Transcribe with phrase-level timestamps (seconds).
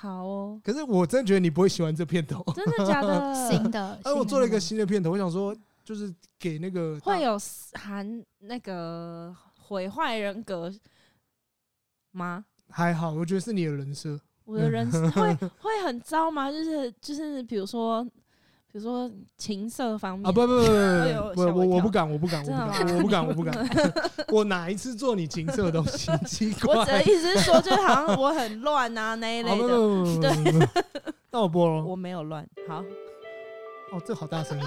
[0.00, 3.34] 好哦，可是我真觉得你不会喜欢这片头，真的假的？
[3.50, 5.54] 新的，哎，我做了一个新的片头，我想说
[5.84, 7.38] 就是给那个会有
[7.74, 10.72] 含那个毁坏人格
[12.12, 12.42] 吗？
[12.70, 16.50] 还好，我觉得是你的人设，我的人设 会会很糟吗？
[16.50, 18.06] 就是就是，比如说。
[18.72, 26.08] 比如说情色方面啊，不不不不不，我我不敢，我不敢，我不敢，我不敢，我不敢 我哪一次做你情色的东西？
[26.24, 29.66] 奇怪，我的意思是说，就好像我很乱啊那一类的。
[30.20, 30.68] 对，
[31.32, 32.46] 那我播了，我没有乱。
[32.68, 32.76] 好，
[33.92, 34.64] 哦，这好大声音。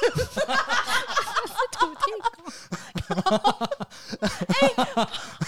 [0.00, 2.30] 是土地公，
[4.48, 4.54] 哎，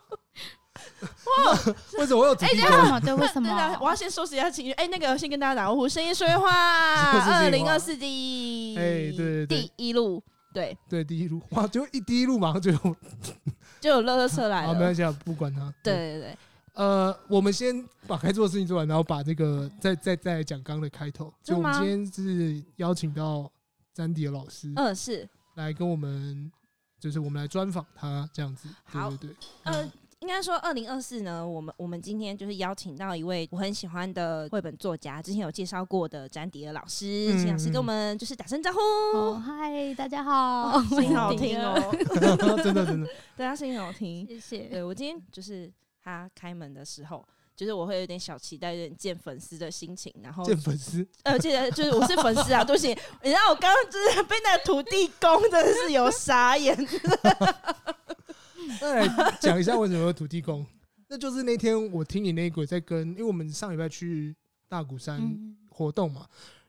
[1.27, 1.53] 哇，
[1.99, 3.79] 为什么我有土地对，为什么？
[3.81, 4.73] 我要先收拾一下情绪。
[4.73, 6.51] 哎，那个先跟大家打个招呼，声音说话，
[7.41, 10.23] 二零二四第，哎，对对第一路，
[10.55, 12.97] 对对，第一路，哇，就一第一路马上就有
[13.81, 15.73] 就有乐乐车来了， 没关系，不管他。
[15.83, 16.39] 对对对。
[16.77, 21.33] 呃，我们先把该做的事情做完，然后把这个再再再来讲刚的开头。
[21.43, 23.51] 就我们今天是邀请到
[23.95, 26.53] 詹迪尔老师，嗯，是来跟我们，
[27.01, 28.69] 就是我们来专访他这样子。
[28.85, 29.37] 好，对对对。
[29.65, 38.79] 呃，应该说二零二四呢，我们我们今天就是邀请到一位我很喜欢的绘本作家，之前有介绍过的詹迪尔老师，请老师跟我们就是打声招呼。
[39.17, 41.97] 哦，嗨，大家好，声音好听哦，
[42.63, 44.69] 真 的真的， 对他声音好听，谢谢。
[44.69, 45.73] 对我今天就是。
[46.07, 50.15] 他开门的时候，就是我会有点小期待，有点见粉丝的心情。
[50.23, 52.97] 然后见粉丝，呃，记得就是我是粉丝啊，对不起。
[53.25, 56.79] 你知道我刚刚就是被那个土地公真的是有傻眼。
[58.81, 60.65] 那来讲一下为什么有土地公？
[61.09, 64.33] 那就是那天我听你那鬼在跟，因为我们上礼拜去
[64.69, 65.21] 大鼓山
[65.69, 66.25] 活动嘛，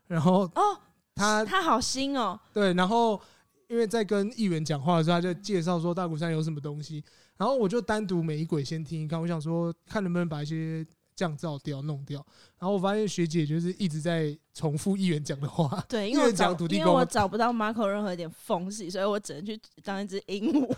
[0.07, 0.79] 然后哦，
[1.13, 3.21] 他他好新哦，对，然后
[3.67, 7.03] 因为在跟议员讲话的时候，他就介绍说大鼓山有什么东西。
[7.37, 12.25] 然后我就单独每一轨先听一看，我想说看能不能把一些降噪掉弄掉。
[12.59, 20.75] 然后我发现学姐就是一直在重复议员讲的话，对， 因为我找因为我找不到 Marco 任何一点缝隙，所以我只能去当一只鹦鹉。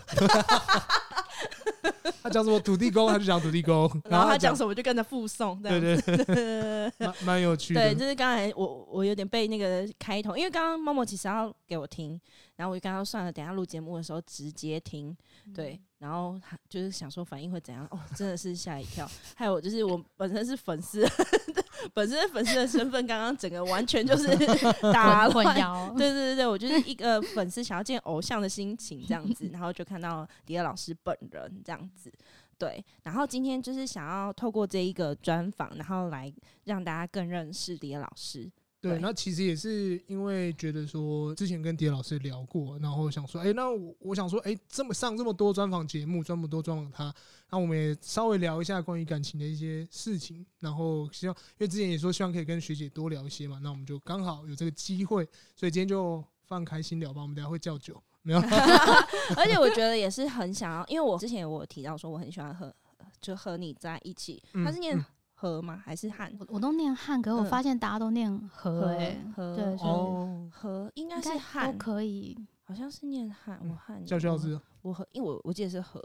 [2.22, 7.80] 他讲什么土地公，他就讲土地公， 然后他讲什么我就跟着附送，对对对，蛮蛮有趣的。
[7.80, 12.20] 对，就是刚才我我有点被那个开头，因为刚刚默默其实要给我听，
[12.56, 15.16] 然后我就刚刚算了，等下录节目的时候直接听，
[15.54, 15.80] 对。
[16.00, 19.08] 然后就是想说反应会怎样哦，真的是吓一跳。
[19.36, 21.06] 还有就是我本身是粉丝，
[21.92, 24.26] 本身粉丝的身份，刚刚整个完全就是
[24.92, 25.54] 打乱。
[25.96, 32.10] 对对对对，我就是一个粉丝想要见偶像的心情这样子，然后就看到迪尔老师本人这样子。
[32.56, 36.32] 对，然后今天就是想要透过这一个专访，然后来
[36.64, 38.50] 让大家更认识迪尔老师。
[38.80, 47.14] 对，那其实也是因为觉得说，之前跟迪老师聊过，然后想说，哎，那我我想说，哎，这么上这么多专访节目，这么多专访他，
[47.50, 58.40] 那我们也稍微聊一下关于感情的一些事情，然后希望，因为之前也说希望可以跟学姐多聊一些嘛，那我们就刚好有这个机会，所以今天就放开心聊吧，我们等下会叫酒，没有？
[59.36, 62.74] 而且我觉得也是很想要，因为我之前我有提到说我很喜欢和
[63.20, 64.96] 就和你在一起，他是念。
[64.96, 65.04] 嗯
[65.40, 65.82] 和吗？
[65.82, 66.30] 还是汉？
[66.38, 69.16] 我我都念汉，可是我发现大家都念和哎。
[69.34, 73.58] 和对，哦，和应该是汉，可以，好像是念汉。
[73.66, 75.98] 我汉叫叫字，我和，因为我我记得是和，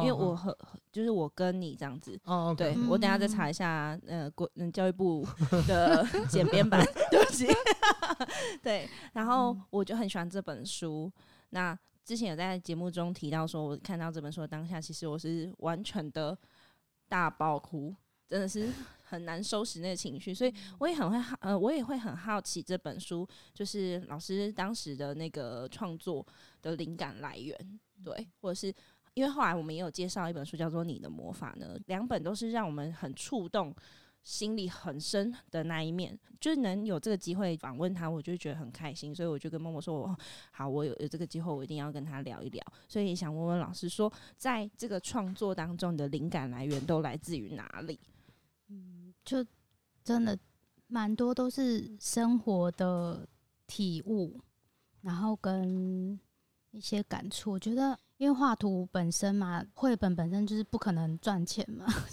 [0.00, 0.56] 因为我和
[0.90, 2.18] 就是我跟你这样子。
[2.24, 5.22] 哦，对，我等下再查一下，呃，国嗯教育部
[5.66, 6.82] 的 简编版，
[7.12, 7.46] 对不起。
[8.64, 11.12] 对，然后我就很喜欢这本书。
[11.50, 16.38] 那之前有在节目中提到说，我看到这本书的当下，其实我是完全的
[17.06, 17.94] 大爆哭。
[18.28, 18.70] 真的是
[19.04, 26.26] 很难收拾那个情绪，所以我也很会好，呃，我也会很好奇这本书，就是老师当时的那个创作
[26.60, 28.72] 的灵感来源，对，或者是
[29.14, 33.74] 因为后来我们也有介绍一本书叫做《你的魔法》呢，两本都是让我们很触动
[34.22, 39.14] 心里很深的那一面，就是能有这个机会访问他，我就觉得很开心。
[39.14, 40.18] 所以我就跟默默说：“我
[40.50, 47.98] 好，我有有这个机会，我一定要跟他聊一聊。”所以想问问老师说，在这个创作当中，你的灵感来源都来自于哪里？
[49.30, 49.50] 嗯，就
[50.02, 50.38] 真的
[50.86, 53.26] 蛮多都是生活的
[53.66, 54.40] 体悟，
[55.02, 56.18] 然后跟
[56.70, 57.52] 一些感触。
[57.52, 57.98] 我觉得。
[58.18, 61.86] 因为画图本身嘛，绘本本身就是不可能赚钱嘛，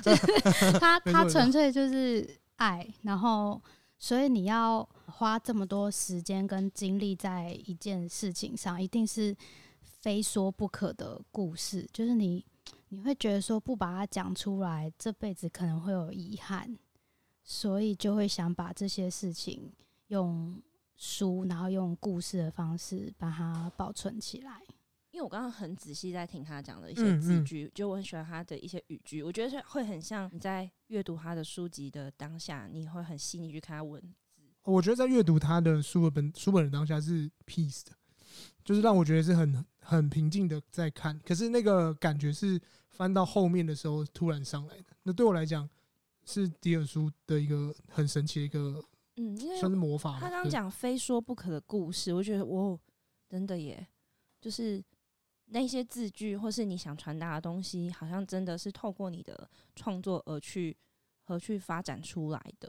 [0.00, 0.24] 就是
[0.78, 3.60] 它它纯粹就是爱，然后
[3.98, 9.36] 所以你要花这么多时间跟精力在一件事情上，一定是
[9.82, 11.84] 非说不可的故事。
[11.92, 12.46] 就是你
[12.88, 16.78] 你会觉得说不把它讲出来，这辈子可能会有遗憾，
[17.42, 19.72] 所以就会想把这些事情
[20.08, 20.62] 用
[20.94, 24.62] 书，然后用故事的方式把它保存起来。
[25.10, 34.42] 因为我刚刚很仔细在听他讲的一些字句，嗯嗯，就我很喜欢他的一些语句，我觉得是会很像你在阅读他的书籍的当下，你会很细腻去看他文字。
[34.64, 37.92] 我觉得在阅读他的书本书本的当下是 peace 的，
[38.62, 41.18] 就是让我觉得是很很平静的在看。
[41.24, 42.60] 可是那个感觉是
[42.90, 44.96] 翻到后面的时候突然上来的。
[45.02, 45.68] 那对我来讲
[46.24, 48.84] 是迪尔书的一个很神奇的一个，
[49.16, 50.18] 嗯，因为算是魔法。
[50.18, 52.78] 他刚刚讲非说不可的故事，我觉得哦，
[53.28, 53.86] 真的耶，
[54.40, 54.84] 就是。
[55.48, 60.76] 那些字句，或是你想传达的东西，好像真的是透过你的创作而去
[61.22, 62.68] 和去发展出来的。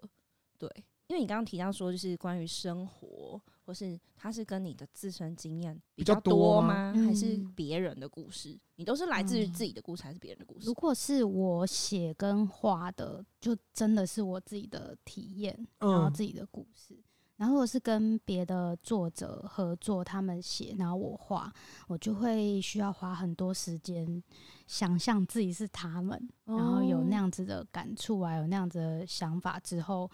[0.60, 0.72] 对，
[1.08, 6.94] 因为你刚刚提到说，就是关于生活，或是它是跟你的自身经验比较多吗？
[7.06, 8.58] 还是别人的故事？
[8.76, 10.66] 你都是来自于自己的故事，还是别人的故事？
[10.66, 16.98] 如果是我写跟画的，就真的是我自己的体验，然后自己的故事。
[17.36, 21.54] 然后，如果是跟别的作者合作，他们写，然后我画，
[21.90, 24.24] 我就会需要花很多时间
[24.66, 30.10] 想象自己是他们，然后有那样子的感触啊，有那样子的想法之后，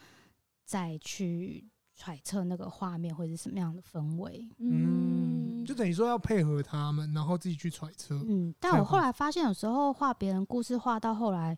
[0.65, 4.47] 再去揣测那个画面会是什么样的氛围。
[4.57, 8.21] 嗯，就等于说要配合他们，然后自己去揣测。
[8.27, 11.57] 嗯，但我后来发现，有时候画别人故事画到后来，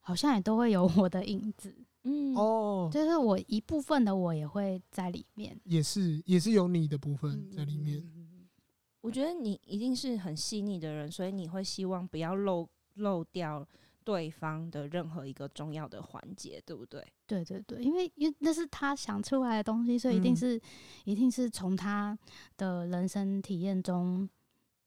[0.00, 1.74] 好像也都会有我的影子。
[2.08, 8.00] 嗯哦，就是我一部分的我也会在里面，也是也是有你的部分在里面。
[9.00, 13.66] 我觉得你一定是很细腻的人，所以你会希望不要漏漏掉
[14.06, 17.04] 对方的任何一个重要的环节，对不对？
[17.26, 20.62] 对对对，因为因为那是他想出来的东西，所以一定是、嗯、
[21.04, 22.16] 一定是从他
[22.56, 24.28] 的人生体验中。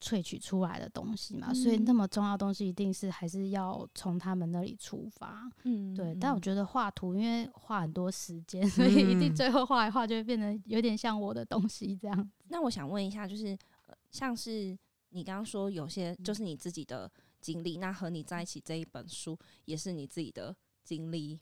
[0.02, 5.46] 萃取出来的东西嘛，所以那么重要的东西一定是还是要从他们那里出发。
[5.64, 6.16] 嗯，对。
[6.18, 12.30] 但我觉得画图，因为花很多时间，所以一定最后画一画就会变得有点像我的东西这样。
[12.48, 13.54] 那我想问一下，就是
[14.10, 14.74] 像是
[15.10, 20.54] 你刚刚说有些就是你自己的经历，那和你在一起这一本书也是你自己的
[20.84, 21.38] 经历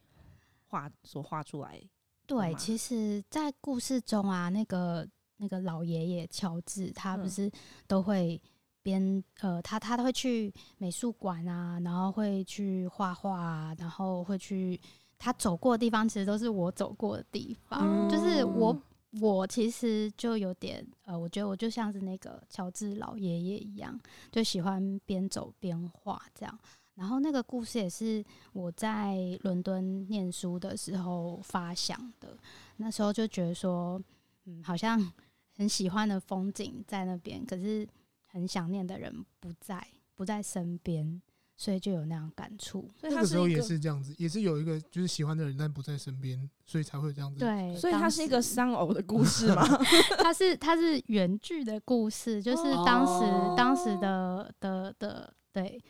[0.66, 1.82] 画所画出来。
[2.26, 5.08] 对，其实，在故事中啊，那个。
[5.40, 7.48] 那个老爷爷乔治，他不是
[7.86, 8.42] 都会
[8.82, 14.80] 边呃，他他都会去美术馆啊，然后会去画画啊，然后会去
[15.16, 18.08] 他走过的地方，其实都是我走过的地方。
[18.10, 18.76] 就是我
[19.20, 23.98] 我其实就有点呃，我觉得我就像是那个乔治老爷爷一样，
[24.30, 26.58] 就喜欢边走边画这样。
[26.94, 32.36] 然后那个故事也是我在伦敦念书的时候发想的，
[32.76, 34.02] 那时候就觉得说，
[34.44, 35.12] 嗯，好像。
[35.58, 37.84] 很喜欢的风景在那边，可是
[38.26, 39.84] 很想念的人不在，
[40.14, 41.20] 不在身边，
[41.58, 42.88] 所以就有那样感触。
[43.02, 47.40] 那个时候也是这样子，也是有一个就是喜欢的人但不在身边，所以才会这样子。
[47.40, 49.66] 对，所以它是一个丧偶的故事吗？
[50.22, 55.82] 它是它是原剧的故事，就是当时、哦、当时的的的对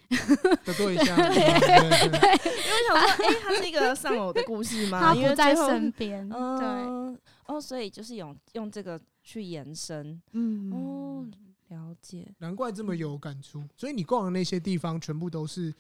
[0.65, 1.15] 的对象。
[1.17, 1.37] 对，
[2.09, 4.99] 对因为想说，哎、欸，它是一个丧偶的故事吗？
[5.01, 6.39] 他不在身边，对。
[6.39, 11.27] 嗯哦，所以就是用用这个去延伸，嗯，哦，
[11.69, 13.63] 了解，难怪这么有感触。
[13.77, 15.75] 所以你逛的那些地方，全部都是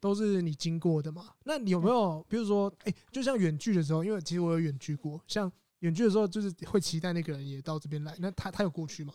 [0.00, 1.26] 都是你经过的嘛？
[1.44, 8.14] 那你有没有，比如说，哎、欸，就像远距的时候，因为其实我有远距过，像远距的时候，就是会期待那个人也到这边来。
[8.18, 9.14] 那他他有过去吗？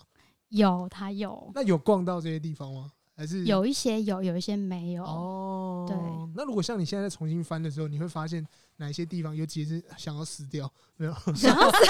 [0.49, 1.51] 有，他有。
[1.53, 2.91] 那有逛到这些地方吗？
[3.15, 5.03] 还是有一些有，有一些没有。
[5.03, 5.97] 哦，对。
[6.35, 8.45] 那如果像你现在在重新翻的时候，你会发现
[8.77, 10.71] 哪一些地方尤其是想要死掉？
[10.95, 11.13] 没有。
[11.35, 11.85] 想要死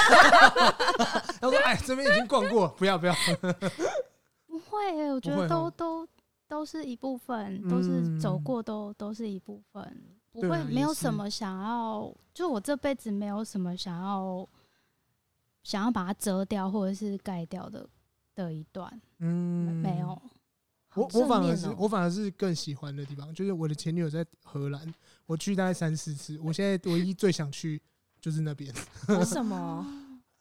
[1.40, 3.14] 他说：“哎，这边已经逛过，不要不要。”
[4.50, 6.08] 不会、欸，我觉得都都
[6.48, 12.12] 都是一部分，都是走过都都是一部分，不会没有什么想要。
[12.34, 14.48] 就我这辈子没有什么想要
[15.62, 17.88] 想要把它遮掉或者是盖掉的
[18.34, 19.00] 的一段。
[19.20, 20.20] 嗯，没有。
[20.96, 24.92] 我我反而是哦我反而是更喜欢的地方，就是我的前女友在荷兰，
[25.28, 27.80] 我去大概三四次，我现在唯一最想去
[28.20, 28.74] 就是那边。
[29.10, 29.86] 为什么？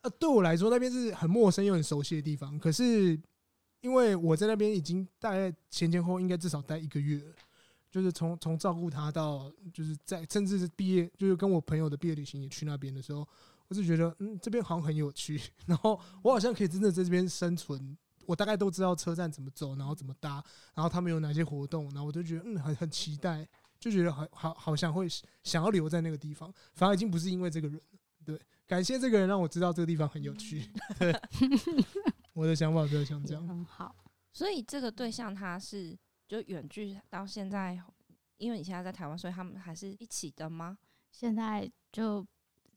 [0.01, 2.59] 呃，对我来说，那边是很陌生又很熟悉的地方。
[2.59, 3.21] 可是
[3.81, 7.35] 因为我在那边已经大概前前后后应该至少待一个月了，
[7.91, 13.27] 就是从从照顾他到就是在甚至是毕业，就是跟我朋友的毕业旅行也去那边的时候，
[13.69, 17.97] 我是觉得嗯这边好像很有趣， 然后我好像可以真的在这边生存。
[18.27, 20.45] 我大概都知道车站怎么走，然后怎么搭，
[20.75, 23.49] 然后他们有哪些活动，然后我就觉得嗯很很期待，
[23.81, 25.09] 就觉得好好好像会
[25.43, 26.53] 想要留在那个地方。
[26.75, 27.83] 反而已经不是因为这个人了，
[28.27, 30.69] 对，感谢这个人让我知道这个地方很有趣。
[32.39, 33.45] 我的想法比较像这样。
[33.49, 33.93] 很好。
[34.33, 37.77] 所以这个对象他是就远距到现在，
[38.37, 40.79] 因为你现在在台湾，所以他们还是一起的吗？
[41.11, 42.25] 现在就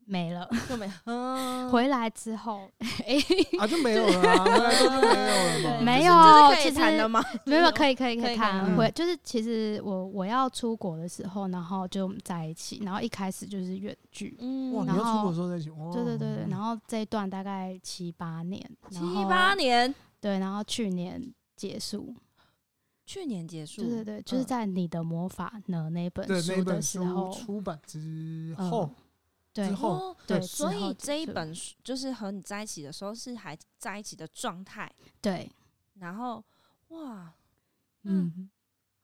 [0.05, 0.47] 没了。
[0.67, 2.69] 就没 嗯回来之后，
[3.05, 3.17] 哎、
[3.59, 5.19] 啊，就没有了啊，回来之后就没
[5.63, 5.79] 有了嘛。
[5.85, 7.23] 没这有，是可以其谈的吗？
[7.45, 8.75] 没有，可以，可以，可可以以谈。
[8.75, 16.47] 回就是，其实我我要出国的时候，然后就在一起，然后一开始就是远距，嗯哇，你然后要出国的时候在一起，对对对对。
[16.49, 21.21] 然后这一段大概七八年，七八年，对，然后去年
[21.55, 22.13] 结束，
[23.05, 27.99] 去年结束，对对对，就是嗯在你的魔法呢那本对那书的本书时候，出版之
[28.57, 28.89] 嗯后，
[29.53, 34.89] 对之，后哦，对所以这一本书就是和你在一起的时候是还在一起的状态，
[35.19, 35.51] 对，
[35.95, 36.43] 然后
[36.89, 37.33] 哇，
[38.03, 38.49] 嗯，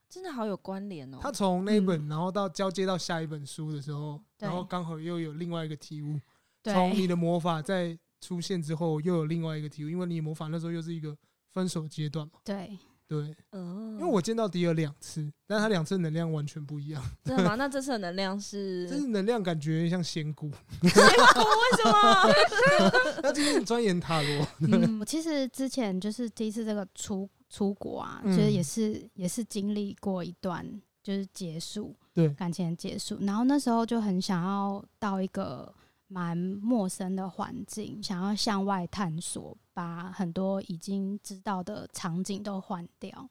[0.10, 1.20] 真的好有关联哦。
[1.22, 6.20] 他从那本，然后到交接到下一本书的时候，对然后刚好又有另外一个体悟。
[6.64, 11.16] 对，从你的魔法在出现之后，又有另外一个体悟，因为你魔法那时候又是一个
[11.50, 12.40] 分手阶段嘛。
[12.44, 17.02] 对，对，嗯，因为我见到迪尔两次，但他两次能量完全不一样。
[17.24, 17.56] 真的吗？
[17.56, 20.50] 那这次的能量是这是能量感觉像 仙姑，
[20.82, 23.22] 为什么？
[23.24, 24.48] 他今天钻研塔罗。
[24.60, 30.66] 嗯，我其实之前就是第一次这个出出国啊，嗯其实也是也是经历过一段
[31.02, 35.74] 就是结束，对感情的结束，然后那时候就很想要到一个
[36.08, 43.30] 蛮陌生的环境，想要向外探索，把很多已经知道的场景都换掉。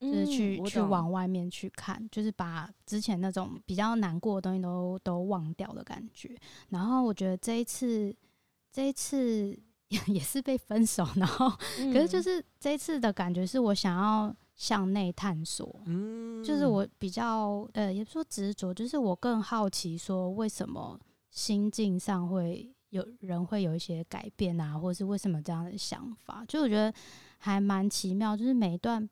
[0.00, 6.38] 就是去、嗯去往外面去看，就是把之前那种比较难过的东西都都忘掉的感觉。
[6.68, 8.14] 然后我觉得这一次，
[8.70, 9.58] 这一次
[10.06, 20.96] 也是被分手， 然后、嗯可是就是这一次的感觉是我想要向内探索，嗯就是我比较呃，也不说执着，就是我更好奇说为什么
[21.30, 26.92] 心境上会有人会有一些改变啊，或是为什么这样的想法，就我觉得
[27.38, 29.08] 还蛮奇妙，就是每一段。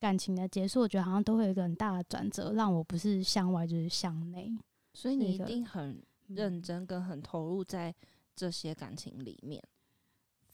[0.00, 4.48] 感情的结束，我觉得好像都会有一个很大的转折，让我不是向外就是向内。
[4.94, 7.92] 所以你一定很认真跟很投入在
[8.36, 9.60] 这些感情里面，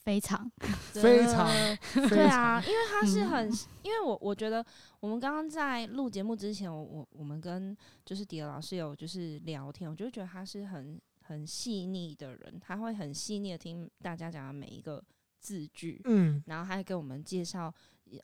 [0.04, 0.50] 非常
[0.92, 1.48] 非常
[2.08, 3.28] 对啊，因为他是嗯。
[3.28, 3.50] 很，
[3.82, 4.64] 因为我我觉得
[5.00, 15.02] 我们刚刚在录节目之前，我我我们跟就是迪尔老师有就是聊天，我就觉得他是很很细腻的人，他会很细腻的听大家讲的每一个
[15.40, 17.72] 字句，嗯，然后还给我们介绍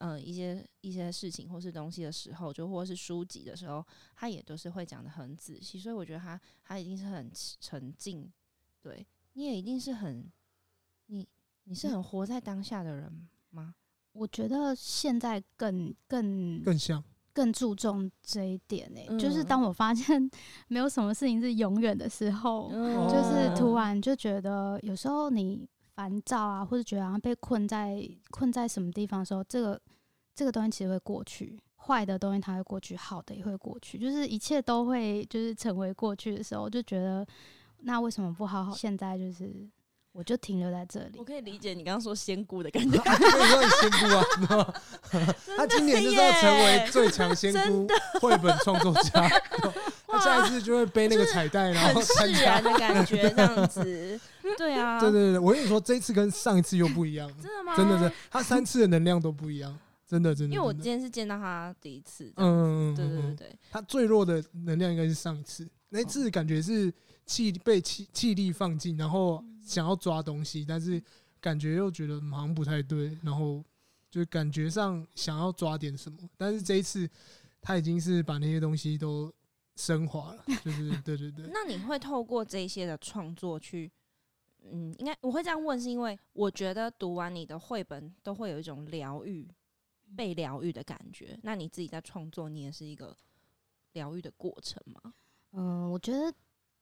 [0.00, 3.82] 呃一些一些事情或是东西的时候，就或是书籍的时候，
[4.14, 8.30] 他也都是会讲的很仔细，所以我觉得他他一定是很沉静，
[8.82, 10.30] 对，你也一定是很
[11.06, 11.26] 你
[11.71, 13.73] 你是很活在当下的人吗？
[14.12, 20.29] 我觉得现在更更更像更注重这一点呢、嗯就是当我发现
[20.67, 23.09] 没有什么事情是永远的时候，嗯。
[23.09, 29.81] 就是突然就觉得有时候你烦躁啊，或者觉得好像被困在困在什么地方的时候，这个
[30.35, 37.25] 这个东西其实会过去，坏的东西它会过去，好的也会过去，就是一切都会就是成为过去的时候，就觉得
[37.83, 39.71] 那为什么不好好现在就是
[40.12, 41.25] 我就停留在这里我。
[41.25, 44.75] 可以理解你刚刚说仙姑的感觉，所以说很仙姑啊，你知道吗？
[45.57, 47.87] 他今年就是要成为最强仙姑
[48.21, 49.29] 绘本创作家，
[50.07, 52.64] 他下一次就会背那个彩带，然后很参加释然。
[52.64, 54.21] 的感觉， 这样子，
[54.59, 57.76] 对啊，对对对，我跟你说，这一次跟上一次又不一样，真的吗？
[57.76, 59.76] 真的是他三次的能量都不一样，
[60.09, 60.55] 真的真的。
[60.55, 66.93] 因为我今天是见到他第一次，嗯对对对嗯，对，他最弱的能量应该是上一次，那一次感觉是
[67.26, 71.00] 气被气气力放尽，然后想要抓东西，但是
[71.41, 73.65] 感觉又觉得好像不太对，然后
[74.11, 77.09] 就感觉上想要抓点什么，但是这一次
[77.61, 79.33] 他已经是把那些东西都
[79.77, 83.89] 升华了，就是 对对对，那你会透过这些的创作去，
[84.65, 89.49] 嗯，应该我会这样问，是因为我觉得读完你的绘本都会有一种疗愈、
[90.17, 91.39] 被疗愈的感觉。
[91.45, 93.17] 那你自己在创作，你也是一个
[93.93, 95.15] 疗愈的过程吗？
[95.53, 96.33] 嗯，我觉得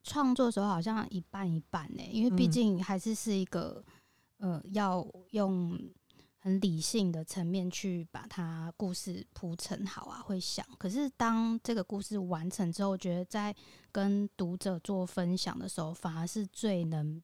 [0.08, 3.84] 创作的时候好像一半一半呢、因为毕嗯竟还是是一个、
[4.38, 5.78] 呃要用
[6.40, 10.64] 很理性的层面去把它故事铺陈好啊，会想。
[10.78, 13.54] 可是当这个故事完成之后，我觉得在
[13.92, 17.20] 跟读者做分享的时候，反而是最能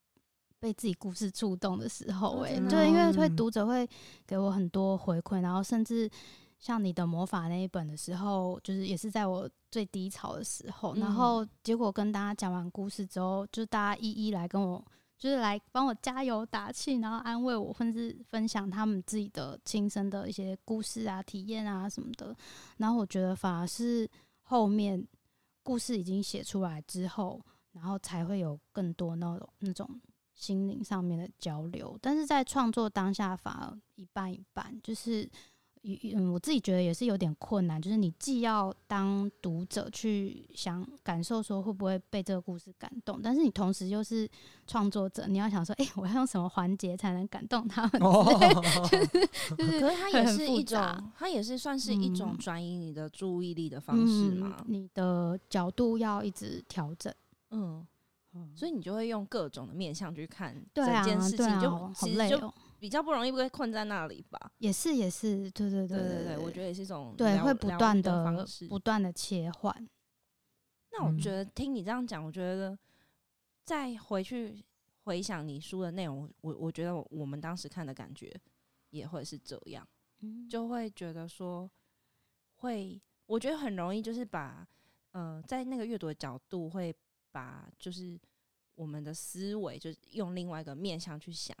[0.59, 2.55] 被自己故事触动的时候，欸。
[2.55, 3.87] 诶，对，因为会读者会
[4.27, 6.09] 给我很多回馈，然后甚至
[6.65, 14.83] 像你的魔法那一本的时候，就是也是在我最低潮的时候，然后结果跟大家讲完故事之后，就大家一一来跟我。
[15.17, 22.35] 就是来帮我加油打气，然后安慰我，甚至分享他们自己的亲身的一些故事啊、体验啊什么的。
[22.77, 24.09] 然后我觉得反而是
[24.41, 25.01] 后面
[25.63, 27.39] 故事已经写出来之后，
[27.71, 29.89] 然后才会有更多那种那种
[30.33, 31.97] 心灵上面的交流。
[32.01, 35.29] 但是在创作当下，反而一半一半，就是。
[36.13, 44.27] 嗯，我自己觉得也是有点困难，就是你既要当读者去想感受说会不会被这个故事感动，但是你同时又是
[44.65, 48.01] 创作者，你要想说，哎、欸，我要用什么环节才能感动他们？
[49.57, 54.65] 就是， 可是它也是一种，它也是算是一种转移你的注意力的方式嘛、嗯。
[54.67, 57.13] 你的角度要一直调整，
[57.51, 57.85] 嗯，
[58.55, 62.51] 所以你就会用各种的面向去看整件事情，就好累哦。
[62.85, 69.89] 比较不容易被困在那里吧，也是也是，对对对对对，对，我觉得也是一种对，会不断的不断的切换。
[70.91, 72.77] 那我觉得听你这样讲，我觉得
[73.63, 74.63] 再回去
[75.03, 78.31] 回想你书的内容，我我觉得我们当时看的感觉
[78.91, 79.87] 也会是这样，
[80.47, 81.67] 就会觉得说
[82.57, 84.63] 会，我觉得很容易就是把
[85.09, 86.95] 呃在那个阅读的角度会
[87.31, 88.15] 把就是
[88.75, 91.57] 我们的思维就是用另外一个面向去想。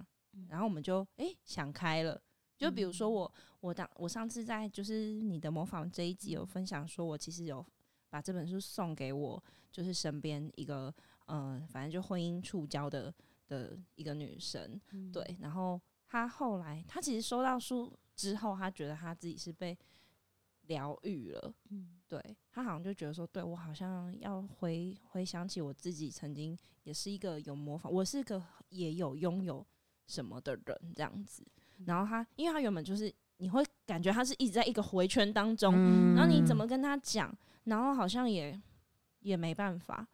[0.49, 2.21] 然后我们就诶、欸、想开了，
[2.57, 7.65] 就比如说我我当我上次在就是你的模仿这一集有分享说，我其实有
[8.09, 10.93] 把这本书送给我就是身边一个
[11.27, 13.13] 嗯、呃，反正就婚姻触礁的
[13.47, 14.79] 的一个女生，
[15.11, 19.77] 对，然后她后来她其实收到书之后，她觉得她自己是被
[20.67, 21.53] 疗愈了，
[22.07, 29.65] 对，她好像就觉得说，对我好像要回回想起我自己曾经也是一个有模仿，我是个也有拥有。
[30.07, 31.43] 什么的人这样子，
[31.85, 35.73] 然后他，因为他原本就是你会感觉他是一直在一个回圈当中，
[36.15, 38.59] 然后你怎么跟他讲，然后好像也
[39.21, 40.07] 也没办法，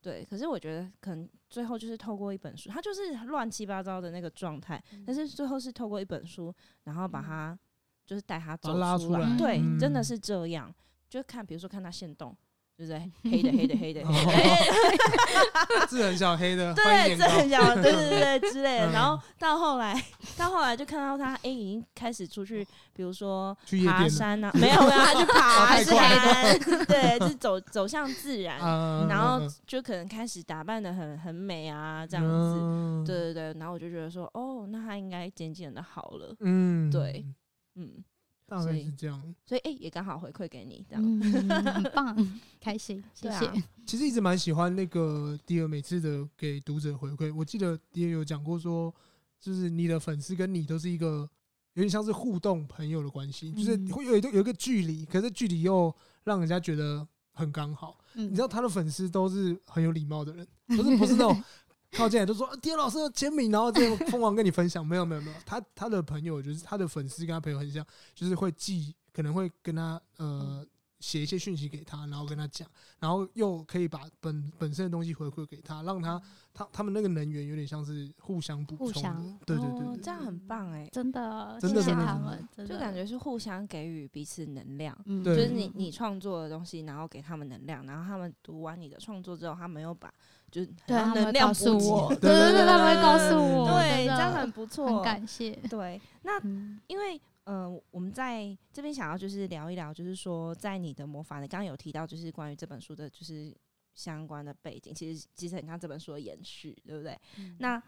[0.00, 0.24] 对。
[0.24, 7.58] 可是我觉得可能最后就是透过一本书，他就是乱七八糟的那个状态，但是最后是透过一本书，然后把他
[8.06, 10.72] 就是带他走出来，对，真的是这样，
[11.08, 12.36] 就看比如说看他现动。
[12.78, 13.10] 对不对？
[13.28, 14.06] 黑的黑的黑的。
[14.06, 18.92] 黑的， 字 很小黑的，对，字很小，对对对之类的。
[18.92, 20.00] 然后到后来，
[20.38, 22.64] 到后来就看到他，哎，已经开始出去，
[22.94, 23.52] 比如说
[23.84, 28.60] 爬山啊，没有，没有他去爬山，对，就走走向自然，
[29.08, 33.58] 然后就可能开始打扮的很很美啊，这样子，对对对。
[33.58, 37.26] 然后我就觉得说，哦，那他应该渐渐的好了，嗯，对，
[37.74, 38.04] 嗯。
[38.48, 42.16] 大概是这样，所以哎、欸，也刚好回馈给你，这样、嗯、很棒，
[42.58, 43.44] 开心，谢谢。
[43.44, 43.54] 啊、
[43.86, 47.32] 其实一直蛮喜欢那个迪尔每次的给读者回馈。
[47.34, 48.92] 我记得迪尔有讲过说，
[49.38, 51.28] 就是你的粉丝跟你都是一个
[51.74, 57.98] 有点像是互动朋友的关系，就是会有一个有一个距离，可是距离又让人家觉得很刚好。
[58.14, 61.44] 你知道他的粉丝都是很有礼貌的人，不是不是那种。
[61.92, 70.66] 靠近来就说：“迪尔老师的签名，然后就疯狂跟你分享。”没有没有没有，他他的朋友就是他的粉丝，跟他朋友很像，就是会寄，可能会跟他呃。
[71.00, 76.20] 写一些讯息给他，然后跟他讲，然后又可以把本本身的东西回馈给他，让他
[76.52, 79.38] 他他们那个能源有点像是互相补充，互相。
[79.46, 90.12] 对对对，对，哦，这样很棒哎，真的，真的谢谢他们，就感觉是互相给予彼此能量，嗯，就是你你创作的东西，然后给他们能量，然后他们读完你的创作之后，他们又把
[90.50, 96.40] 就是能量补给，对对对，他们会告诉我，对，这样很不错，很感谢，对，那
[96.86, 97.20] 因为。
[97.50, 103.56] 嗯、呃，我们在这边想要就是聊一聊，就是说在你的魔法，你刚刚有提到就是关于这本书的，就是
[103.94, 107.18] 相关的背景，其实其实很像这本书的延续，对不对？
[107.38, 107.82] 嗯、那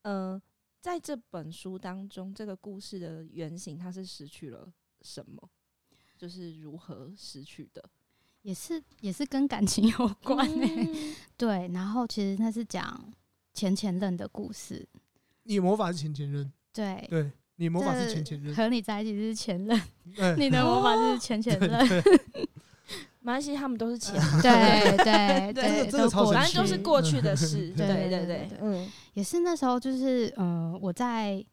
[0.00, 0.40] 呃，
[0.80, 4.66] 在这本书当中，这个故事的原型它是失去了
[5.02, 5.46] 什么？
[6.16, 7.84] 就是如何失去的？
[8.42, 11.70] 也是也是跟感情有 关、欸嗯、对。
[11.72, 13.02] 然后其实那是讲
[13.54, 14.86] 前前任的故事。
[15.44, 16.52] 你魔法是前前任？
[16.72, 17.30] 对对。
[17.56, 19.80] 你魔法是前前任，和你在一起是前任，
[20.18, 21.70] 欸、你的魔法是前前任，
[23.20, 31.44] 没关系，他们都是前，对对对，都过，反正都是过去的事，对对对对，嗯，也是那时候就是，嗯、呃，我在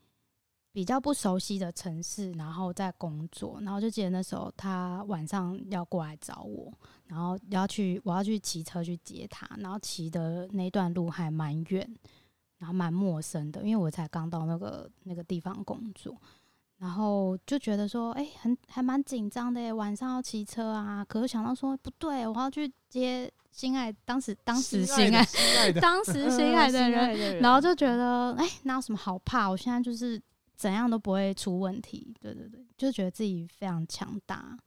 [0.71, 6.71] 比较不熟悉的城市，然后在工作，然后就记得那时候他晚上要过来找我，
[7.07, 11.95] 然后要去，我要去骑车去接他，然后骑的那段路还蛮远。
[12.59, 16.13] 然后蛮陌生的，因为我才刚到那个那个地方工作，
[16.77, 21.01] 然后就觉得说，哎、欸，很还蛮紧张的耶，晚上要骑车啊。
[21.05, 25.25] 可是想到说，不对，我要去接心爱，当时当时心爱，
[25.79, 29.49] 当时心爱的人，嗯、的人然后就觉得，哎、欸，哪有什么好怕？
[29.49, 30.21] 我现在就是
[30.59, 32.13] 怎样都不会出问题。
[32.19, 34.57] 对对对，就觉得自己非常强大，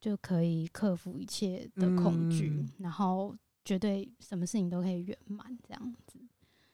[0.00, 6.18] 就可以克服一切的恐惧，嗯、然后绝对什么事情都可以圆满这样子。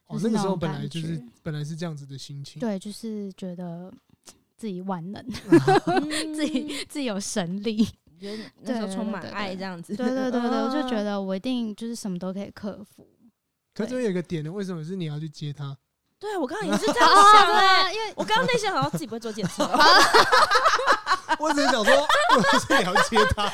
[0.07, 3.93] 哦，那个时候本来就是本来是这样子的心情，对，就是觉得。
[4.55, 5.21] 自己万能，
[6.33, 7.85] 自己自己有神力，
[8.21, 9.97] 觉得那时候充满爱这样子。
[9.97, 13.05] 对对对对，我就 觉得我一定就是什么都可以克服。
[13.75, 15.77] 可是这边有一个点呢，为什么是你要去接他？
[16.23, 19.65] 对啊，我刚刚也是这样想的，因为我刚刚内心好像自己不会坐电车。
[21.41, 23.53] 我只是想说，我是你要接他，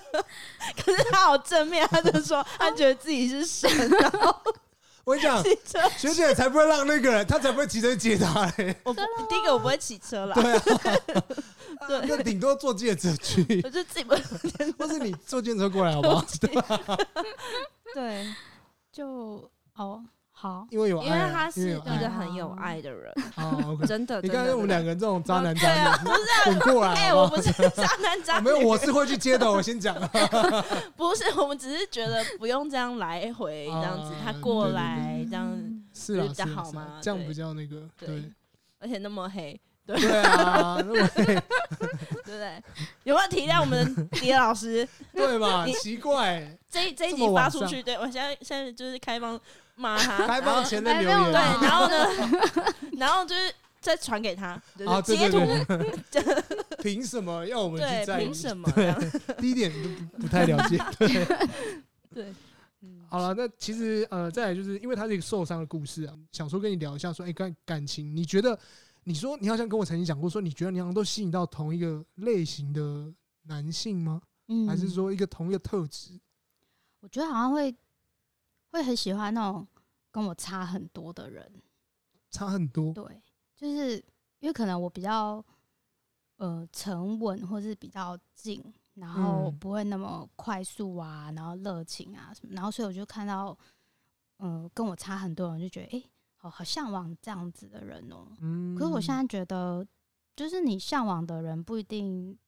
[0.82, 4.34] 可是他好正面，他就说他觉得自己是神，然后。
[5.04, 8.76] 我跟你讲，学姐才不会让那个人，他才不会骑车接他嘞。
[8.84, 10.34] 我不第一个我不会骑车啦。
[10.34, 10.60] 对啊，
[11.88, 13.60] 对，那顶多坐计程车去。
[13.64, 14.14] 我就自己不，
[14.78, 16.24] 或是你坐计程车过来好不好？
[17.94, 18.26] 对，
[18.92, 20.04] 就哦。
[20.40, 23.12] 好，因为有爱，因为他是一个很有爱的人，
[23.86, 24.22] 真的。
[24.22, 26.94] 你看我们两个人这种渣男渣女，不是滚过来。
[26.94, 29.52] 哎，我不是渣男渣女， 没有，我是会去接的。
[29.52, 29.94] 我先讲，
[30.96, 35.60] 不是，我们只是觉得不用这样来回这样子，他过来这样
[35.92, 36.98] 是比较好吗？
[37.02, 38.24] 这样比较那个对，
[38.78, 41.36] 而且那么黑，对啊，那么黑，对
[42.24, 42.62] 不对？
[43.02, 44.88] 有没有体谅我们的蝶老师？
[45.12, 45.66] 对吧？
[45.82, 49.38] 奇怪，这这一集发出去，对我现在现在就是开放。
[49.80, 54.60] 骂他， 开放前的留言，对，然后呢，然后就是再传给他，
[55.02, 55.38] 截图，
[56.82, 58.26] 凭什么要我们去在意？
[58.26, 58.70] 凭什么？
[59.40, 61.26] 第一点都不不太了解，对，
[62.14, 62.34] 对，
[63.08, 68.58] 好了，那其实呃，再来就是因为他是一个受伤的故事啊，想说跟你聊一下，说哎，感感情，你觉得，
[69.04, 73.10] 你说你好像跟我曾经讲过，说你觉得你好像都吸引到同一个类型的
[73.44, 74.20] 男性吗？
[74.48, 76.20] 嗯，还是说一个同一个特质？
[77.00, 77.74] 我觉得好像会。
[78.70, 79.66] 会很喜欢那种
[80.10, 81.62] 跟我差很多的人，
[82.30, 82.92] 差很多。
[82.92, 83.22] 对，
[83.56, 83.96] 就是
[84.38, 85.44] 因为可能我比较
[86.36, 88.62] 呃沉稳，或是比较静，
[88.94, 93.56] 然后不会那么快速啊，然后热情啊什么，然后所以我就看到，
[94.38, 98.36] 嗯、呃，跟我差很多人，就觉得哎、欸，好好向往这样子的人哦、喔。
[98.40, 98.76] 嗯。
[98.76, 99.86] 可是我现在觉得，
[100.36, 102.38] 就是你向往的人不一定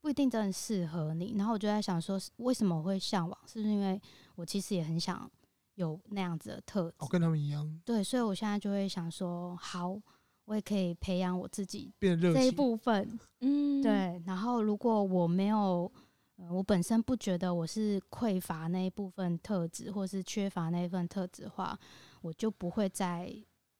[0.00, 1.34] 不一定真的适合你。
[1.36, 3.38] 然后我就在想说，为什么我会向往？
[3.46, 4.00] 是不是因为
[4.36, 5.30] 我其实也很想。
[5.78, 7.80] 有那样子的特质，哦，跟他们一样。
[7.84, 9.96] 对，所以我现在就会想说，好，
[10.44, 13.16] 我也可以培养我自己变这一部分。
[13.40, 14.20] 嗯，对。
[14.26, 15.90] 然后，如果我没有，
[16.34, 21.78] 呃，我本身不觉得我是匮乏那一部分特质，或是缺乏那一份特质的话，
[22.22, 23.32] 我就不会再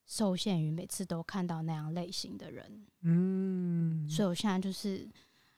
[0.05, 2.87] 受限于每次都看到那样类型的人。
[3.01, 5.05] 嗯，所以我现在就是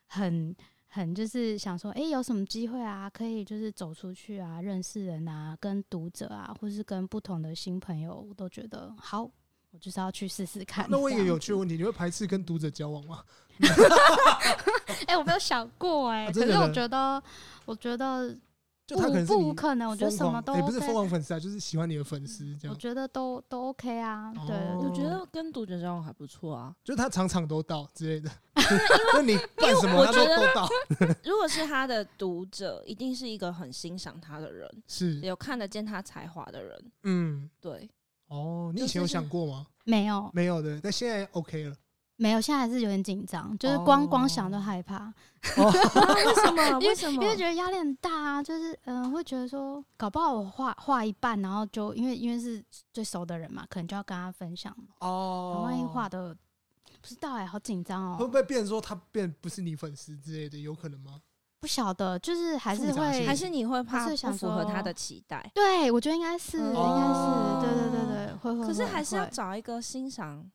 [0.07, 0.55] 很。
[0.93, 3.09] 很就是想说，哎、欸，有什么机会啊？
[3.09, 9.23] 可以就是走出去啊，认识人啊，跟读者啊，或是跟不同的新朋友，我都觉得好，
[9.71, 10.85] 我就是要去试试看。
[10.89, 13.23] 那我一个有趣的问题，你会排斥跟读者交往吗？
[15.07, 17.23] 哎、欸，我没有想过哎、欸，啊、可是我觉得，
[17.63, 18.37] 我觉得。
[18.91, 22.75] 就他可能是不可能，我觉得什么都也、欸、不是疯狂粉丝啊，就是喜欢你的粉丝这样。
[22.75, 28.29] 我觉得都都 OK 啊，对，我觉得跟读者交往还不错啊，就是他场场都到之类的，
[29.15, 30.67] 因为你干什么他都都到。
[31.23, 36.91] 如果是他的读者，一定是一个很欣赏他的人，是有看得见他才华的人。
[37.03, 37.89] 嗯，对。
[38.27, 39.67] 哦，你以前有想过吗？
[39.83, 41.75] 没有，没有的，但现在 OK 了。
[42.21, 45.11] 没有，现在还是有点紧张，就是光光想都害怕。
[45.57, 45.71] 哦、
[46.15, 46.77] 为什么？
[46.85, 47.23] 为什么？
[47.23, 55.61] 因为觉得压力很大啊，就是嗯、呃，会觉得说，搞不好我画画一半，然后就因为因为是最熟的人嘛，可能就要跟他分享哦。
[55.63, 56.35] 万一画的
[57.01, 58.17] 不知道哎，好紧张哦。
[58.19, 60.59] 会不会变成说他变不是你粉丝之类的？
[60.59, 61.19] 有可能吗？
[61.59, 65.49] 不晓得，就是还是会，还是你会怕不符合他的期待？
[65.55, 68.67] 对，我觉得应该是，应该是，对对对对，会会。
[68.67, 70.45] 可是还是要找一个欣赏。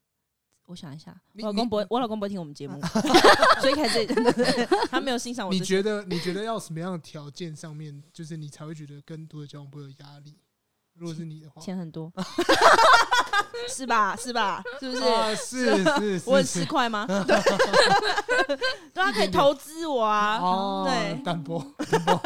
[0.67, 2.81] 我想一下，我老公不会，我老公不会听我们节目，
[3.63, 4.05] 所以开始，
[4.91, 5.53] 他没有欣赏我。
[5.53, 6.05] 你觉得？
[6.05, 10.37] 你觉得要什么样的条件上面，就是你才会觉得跟读者交往不会有压力？
[10.95, 12.11] 如果是你的话，钱很多，
[13.69, 14.17] 是吧？
[14.17, 14.63] 是吧？
[14.81, 15.03] 是不是？
[15.37, 17.07] 是是是，我很市侩吗？
[17.07, 18.59] 对，
[18.93, 20.41] 他可以投资我啊。
[20.41, 22.21] 哦，对，淡薄，淡薄，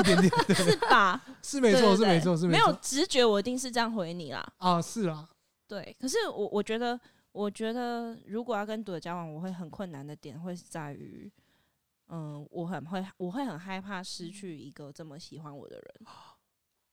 [0.00, 1.22] 一点点，是吧？
[1.42, 2.46] 是没错，是没错，是。
[2.46, 4.46] 没有直觉，我一定是这样回你啦。
[4.58, 5.26] 啊，是啦，
[5.66, 5.96] 对。
[5.98, 7.00] 可是我我觉得。
[7.32, 11.30] 我觉得，如果要跟读者交往，我会很困难的点会是在于，
[12.08, 15.84] 嗯，我很会，我会很害怕失去一个这么喜欢我的人。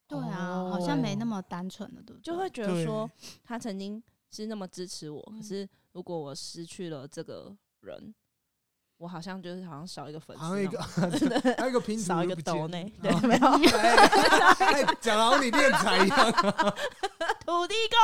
[0.07, 2.23] 对啊，好像没那么单纯了，对不对？
[2.23, 3.09] 就会觉得说，
[3.43, 8.15] 他曾经是那么支持我，可是如果我失去了这个人，
[8.97, 10.77] 我好像就是好像少一个粉丝，好像一个
[11.19, 16.31] 对还有一个拼 图少一个就不见斗内，了对，没有哎，讲得好像你练财一样。
[17.43, 17.97] 土地公。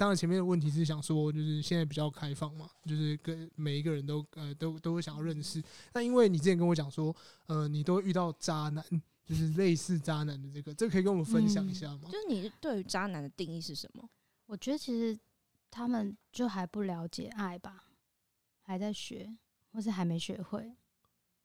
[0.00, 5.62] 当然，前面的问题是想说，就是现在比较开放嘛，就是跟每一个人都呃都都会想要认识。
[5.92, 7.14] 那因为你之前跟我讲说，
[7.48, 8.82] 呃，你都会遇到渣男，
[9.26, 12.08] 就是类似渣男的这个，这个可以跟我们分享一下吗？
[12.10, 14.08] 就是你对于渣男的定义是什么？
[14.46, 15.20] 我觉得其实
[15.70, 17.84] 他们就还不了解爱吧。
[18.62, 19.36] 还在学，
[19.72, 20.74] 或是还没学会，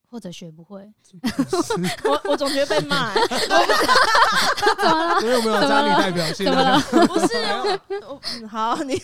[0.10, 0.92] 或者学不会。
[2.06, 5.20] 我我总觉得被骂、 欸，怎么了？
[5.20, 6.46] 所以有没有渣女代表性？
[6.46, 6.80] 怎么了？
[7.08, 8.96] 不是、好，你。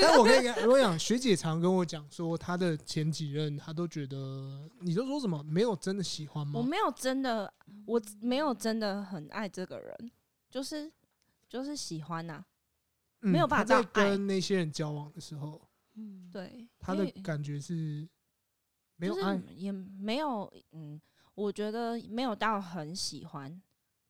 [0.00, 5.42] 但我可以跟我讲，学姐常跟我讲说，她的前几任，她都觉得，你都说什么？
[5.44, 6.60] 没有真的喜欢吗？
[6.60, 7.52] 我没有真的，
[7.86, 10.10] 我没有真的很爱这个人，
[10.50, 10.90] 就是
[11.48, 12.44] 就是喜欢呐、
[13.20, 15.60] 没有办法在跟那些人交往的时候。
[16.00, 18.08] 嗯，对，他的感觉是
[19.00, 21.00] 没有爱，就是、也没有，嗯，
[21.34, 23.62] 我觉得没有到很喜欢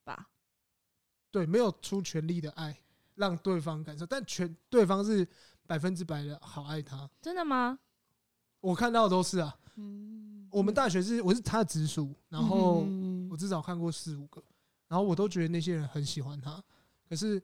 [0.03, 0.31] 吧。
[1.31, 2.77] 对，没有出全力的爱
[3.15, 5.29] 让对方感受，但全对方是
[5.67, 7.09] 百分之百的好爱他。
[7.21, 7.79] 真的吗？
[8.61, 9.57] 我看到的都是啊。
[9.77, 12.87] 嗯，我们大学是我是他的直属，然后
[13.31, 14.43] 我至少看过四五个，
[14.89, 16.61] 然后我都觉得那些人很喜欢他。
[17.09, 17.41] 可是，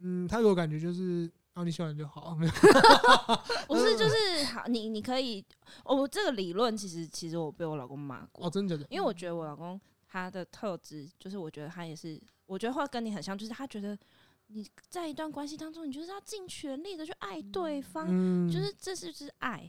[0.00, 1.30] 嗯，他给我感觉就是。
[1.58, 2.38] 然后你喜欢就好，
[3.66, 5.44] 不是就是好，你你可以，
[5.82, 13.98] 我这个理论其实其实我被我老公骂过哦，真的，因为我觉得我老公他的特质就是，我觉得他也是，我觉得会跟你很像，就是他觉得
[14.46, 19.68] 你在一段关系当中，你就是要尽全力的去爱对方，嗯，就是这是就是爱。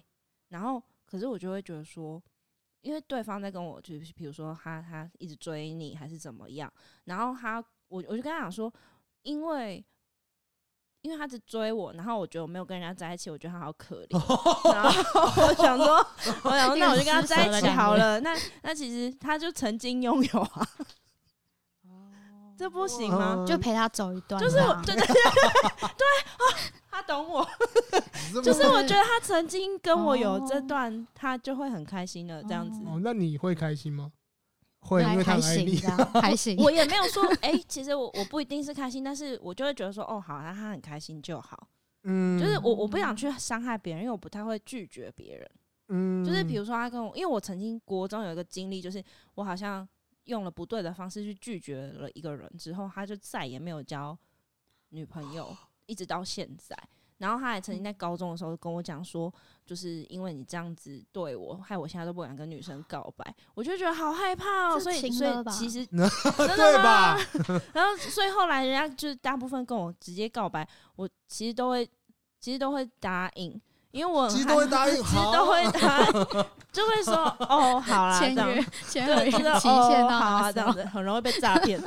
[0.50, 2.22] 然后，可是我就会觉得说，
[2.82, 6.72] 因为对方在跟我，就是比如说他他一直追你还是怎么样，
[7.06, 8.72] 然后他我我就跟他讲说，
[9.24, 9.84] 因为。
[11.02, 14.18] 因为他只追我，然后我觉得我没有跟人家在一起，我觉得他好可怜。
[14.74, 15.96] 然后我想说，
[16.44, 18.20] 我想说，那我就跟他在一起好了。
[18.20, 20.68] 那那其实他就曾经拥有啊，
[22.58, 23.46] 这不行吗？
[23.48, 26.06] 就陪他走一段，就是我对对 对对
[26.92, 27.48] 他懂我，
[28.44, 32.82] 就是我觉得他曾经跟我有这段，他就会很开心的这样子。
[32.86, 34.12] 哦，那你会开心吗？
[34.82, 35.82] 会，因为他还行，
[36.14, 36.58] 还行。
[36.64, 41.68] 我也没有说，哎、欸，其实我我不一定是开心，但是我就会觉得说，哦，好，那他很开心就好。
[42.04, 45.52] 嗯，就是我我不想去伤害别人，因为我不太会拒绝别人。
[45.90, 49.04] 嗯，就是比如说他跟我，因为我曾经国中有一个经历，就是
[49.36, 49.88] 我好像
[50.26, 54.18] 用了不对的方式去拒绝了一个人，之后他就再也没有交
[54.90, 55.56] 女朋友，
[55.88, 56.78] 一直到现在。
[57.18, 59.34] 然后他还曾经在高中的时候跟我讲说，
[59.70, 64.80] 就是因为你这样子对我，害我现在都不敢跟女生告白，我就觉得好害怕哦。
[64.80, 67.16] 所以，所以其实 真的吗？
[67.72, 71.88] 然后，所以后来人家就是大部分跟我直接告白，我其实都会，
[72.40, 76.14] 其实都会答应，因为我其实都会答应，其实都会答应，
[76.72, 77.14] 就会说
[77.48, 81.80] 哦，好啦，签约，签约，期限到啊，这样子很容易被诈骗。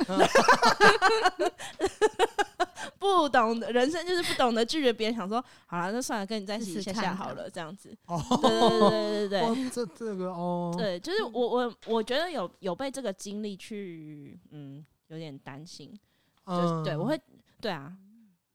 [2.99, 7.95] 不懂的人生就是不懂得拒绝别人，想说好了，那算了，跟你在一起下下好了，这样子。
[8.05, 15.97] 哦，对对对对对对，这这个哦，对，就是我我我觉得有有被这个经历去，嗯，有点担心。
[16.45, 17.19] 嗯，对，我会，
[17.61, 17.95] 对啊，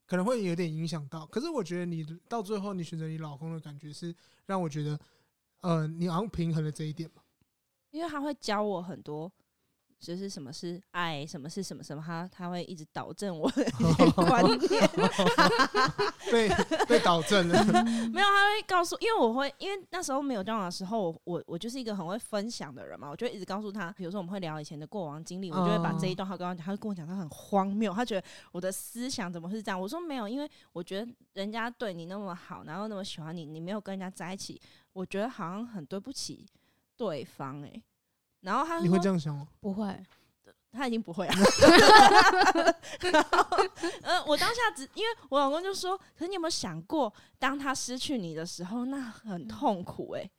[0.05, 1.25] 可能会有点影响到。
[1.25, 4.13] 可是我觉得你到最后，你选择你老公的感觉是
[4.45, 4.99] 让我觉得，
[5.61, 7.23] 呃，你好像平衡了这一点嘛，
[7.91, 9.31] 因为他会教我很多。
[9.99, 13.63] 就是什么是爱，什么是什么什么，他他会一直导正我的
[14.15, 14.89] 观念，
[16.31, 16.49] 被
[16.87, 17.63] 被导正了。
[18.11, 29.79] 没有，他会告诉，因为我会，因为那时候没有交往的时候，我我就是一个很会分享的人嘛，我就一直告诉他，比如说我们会聊以前的过往经历，我就会把这一段话跟他讲，他会跟我讲，他很荒谬，他觉得我的思想怎么是这样？
[29.79, 34.61] 我说没有，因为我觉得人家对你那么好，然后那么喜欢你，你没有跟人家在一起，
[34.93, 36.45] 我觉得好像很对不起
[36.95, 37.83] 对方，欸，诶。
[38.41, 39.47] 然后他说：“你会这样想吗？
[39.59, 39.93] 不会，
[40.71, 41.33] 他已经不会了。
[43.11, 43.57] 然后，
[44.01, 50.31] 呃，我当下只因为我老公就说：‘可是你有没有想过，当他失去你的时候，那很痛苦哎、欸，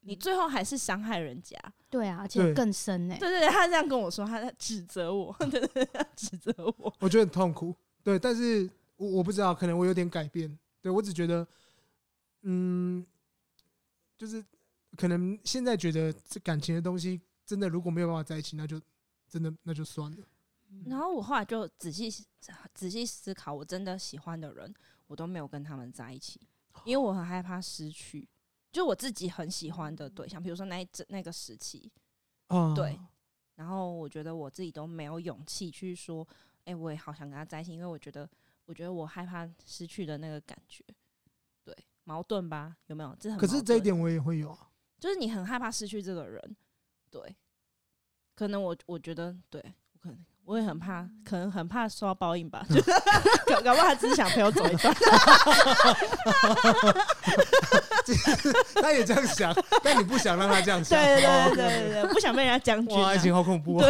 [0.00, 3.18] 你最后还是伤害人家。’对啊，而且更深呢、欸。
[3.18, 6.94] 对对对，他这样跟我说，他在指责我， 对对对，指责我。
[7.00, 7.74] 我觉得很痛苦。
[8.02, 10.58] 对，但是我我不知道，可能我有点改变。
[10.80, 11.46] 对我只觉得，
[12.42, 13.06] 嗯，
[14.18, 14.44] 就是。”
[14.96, 18.80] 可能现在觉得这感情的东西，真的如果没有办法在一起，那就
[19.28, 20.26] 真的那就算了。
[20.86, 22.10] 然后我后来就仔细
[22.72, 24.74] 仔细思考，我真的喜欢的人，
[25.06, 26.40] 我都没有跟他们在一起，
[26.84, 28.28] 因为我很害怕失去。
[28.70, 31.92] 就我自己很喜欢的对象，比如说那一阵那个时期，
[32.74, 32.98] 对。
[33.54, 36.26] 然后我觉得我自己都没有勇气去说，
[36.64, 38.26] 哎，我也好想跟他在一起，因为我觉得
[38.64, 40.82] 我觉得我害怕失去的那个感觉，
[41.62, 42.74] 对，矛盾吧？
[42.86, 43.14] 有没有？
[43.20, 44.70] 这很可是这一点我也会有啊，
[45.02, 46.56] 就是你很害怕失去这个人，
[47.10, 47.20] 对，
[48.36, 49.60] 可能我我觉得对，
[49.94, 52.80] 我可能我也很怕，可能很怕受到报应吧， 就
[53.52, 54.94] 搞搞不好他只是想陪我走一段。
[58.80, 60.98] 他也这样想，但你不想让他这样想。
[60.98, 62.96] 对对对对对，不想被人家将军。
[62.98, 63.88] 哇，爱情好恐怖啊！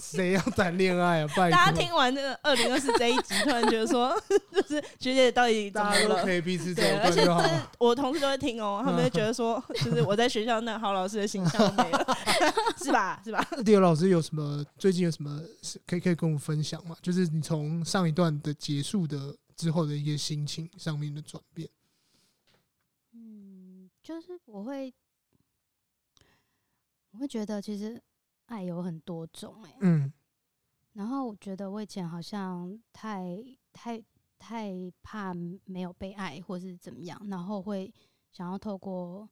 [0.00, 1.28] 谁要谈恋爱啊？
[1.36, 1.50] 拜托。
[1.50, 4.14] 大家听完这个二零二四这一集，突然觉得说，
[4.52, 5.94] 就是学姐到底怎么了？
[5.94, 6.82] 大家都可以彼此走。
[6.82, 7.30] 对，而且是
[7.78, 12.16] 我同事都会听哦，他们会觉得说，就是我在学校那好老师的形象没了，
[12.82, 13.20] 是吧？
[13.24, 13.46] 是吧？
[13.64, 15.40] 迪尔老师有什么最近有什么
[15.86, 16.96] 可以可以跟我们分享吗？
[17.02, 21.68] 就是你从上一段的结束的之后的一些心情上面的转变。
[24.08, 24.90] 就是我会，
[27.10, 28.02] 我会觉得其实
[28.46, 30.10] 爱有很多种哎、欸，嗯，
[30.94, 34.02] 然后我觉得我以前好像太太
[34.38, 35.34] 太怕
[35.66, 37.92] 没有被爱或是怎么样，然后会
[38.32, 39.28] 想要透过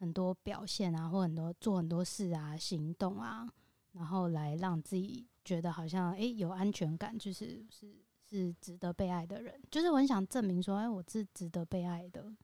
[0.00, 3.48] 很多表现啊，或很多做很多事啊、行动啊，
[3.92, 7.94] 然后来让自己觉得好像哎、欸、有安全感，就是是
[8.28, 12.34] 是值得被爱的人，就是我很想证明说，哎、欸，我是值得被爱的。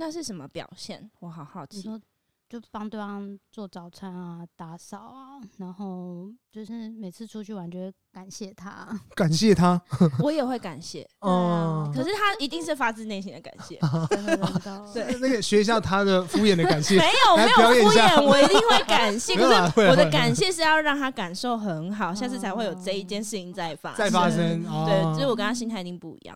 [0.00, 1.10] 那是什么表现？
[1.20, 1.76] 我好好奇。
[1.76, 2.00] 你说，
[2.48, 9.78] 就帮对方做早餐啊，打扫啊，然后就是每次出去玩就会感谢他， 感谢他，
[10.20, 11.06] 我也会感谢。
[11.20, 13.78] 哦，可是他一定是发自内心的感谢。
[14.94, 19.36] 对，那个学一下他的敷衍的感谢，没有没有敷衍，我一定会感谢。
[19.36, 24.64] 可是我的感谢是要让他感受很好，下次才会有这一件事情再发再发生。
[24.86, 26.34] 对，就是我跟他心态一定不一样。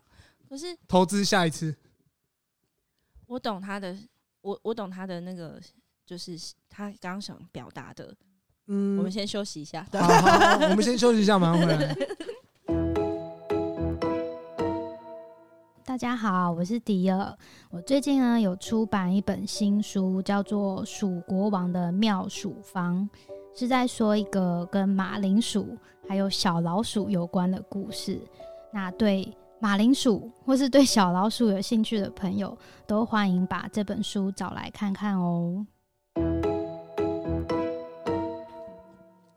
[0.50, 1.74] 可是投资下一次。
[3.34, 3.92] 我懂他的，
[4.42, 5.60] 我我懂他的那个，
[6.06, 6.38] 就是
[6.70, 8.14] 他刚刚想表达的。
[8.68, 9.84] 嗯，我们先休息一下。
[9.90, 11.96] 好，好，好，我们先休息一下，马上回来。
[15.84, 17.36] 大家好，我是迪尔。
[17.70, 23.10] 我最近呢有出版一本新书，叫做《鼠国王的妙鼠方》，
[23.58, 25.76] 是在说一个跟马铃薯
[26.08, 28.20] 还有小老鼠有关的故事。
[28.72, 29.28] 那对。
[29.64, 32.54] 马铃薯或是对小老鼠有兴趣的朋友，
[32.86, 35.66] 都欢迎把这本书找来看看哦。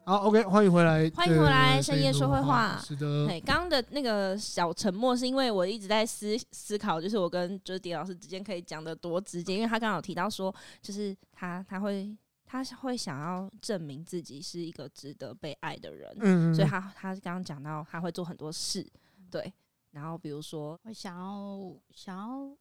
[0.04, 2.78] 好，OK，欢迎回来，欢迎回来，深夜说会话。
[2.84, 12.14] 是的，对，刚刚的那个小沉默是因为我一直在思思考，就是我跟就是迪老师之间可以讲的多直接，因为他刚刚有提到说，就是他他会
[12.46, 18.86] 他会想要证明自己是一个值得被爱的人，嗯，所以他他刚刚讲到他会做很多事，
[19.32, 19.54] 对。
[19.98, 22.56] 然后，比如说，会想要想要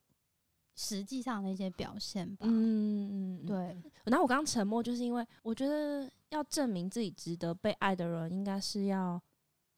[0.74, 2.46] 实际上的一些表现吧。
[2.48, 3.56] 嗯嗯，对。
[4.04, 9.20] 然后我刚刚沉默，就是因为我觉得要证明自己值得被爱的人，应该是要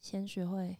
[0.00, 0.78] 先学会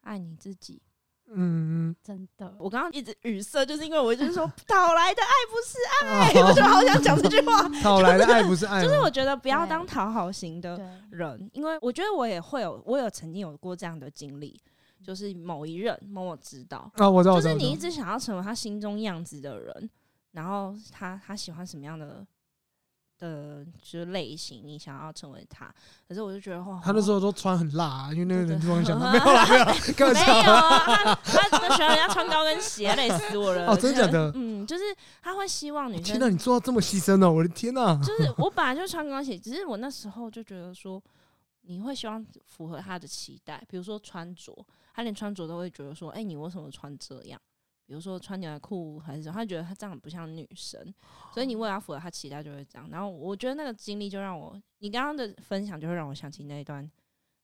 [0.00, 0.82] 爱你自己。
[1.30, 2.56] 嗯嗯，真的。
[2.58, 7.68] 我刚刚一直语塞，就是因为我就是说 讨来的爱不是爱，我就好想讲这句话。
[7.82, 10.78] 讨来的爱不是爱，就是我觉得不要当讨好型的
[11.10, 14.58] 人，因为我觉得我也会有，我有曾经有过这样的经历。
[15.02, 19.90] 就是某一任，某某指导啊，我知道，就是你一直想要成为他心中样子的人，
[20.32, 22.26] 然后他他喜欢什么样的
[23.18, 25.72] 的就是类型，你想要成为他。
[26.06, 30.14] 可是我就觉得哇，他那时候都穿很辣，啊，因为那个人装想没有啦，没有啦， 没有，
[31.24, 33.66] 他他都喜欢人家穿高跟鞋，累死我了。
[33.68, 34.30] 哦，真的假的？
[34.36, 34.84] 嗯，就是
[35.22, 36.04] 他会希望女生。
[36.04, 37.30] 天哪，你做到这么牺牲呢？
[37.30, 37.96] 我的天哪！
[38.04, 41.02] 就是我本来就穿高跟鞋，只是我那时候就觉得说，
[41.62, 44.52] 你会希望符合他的期待，比如说穿着。
[44.98, 47.40] 他连穿着都会觉得说：“哎、欸，你为什么穿这样？
[47.86, 49.32] 比如说穿牛仔裤还是什么？
[49.32, 50.92] 他觉得他这样不像女生，
[51.32, 52.90] 所以你为了符合他期待就会这样。
[52.90, 56.90] 然后我觉得那个经历就让我，你刚刚的分享就会让我想起那一段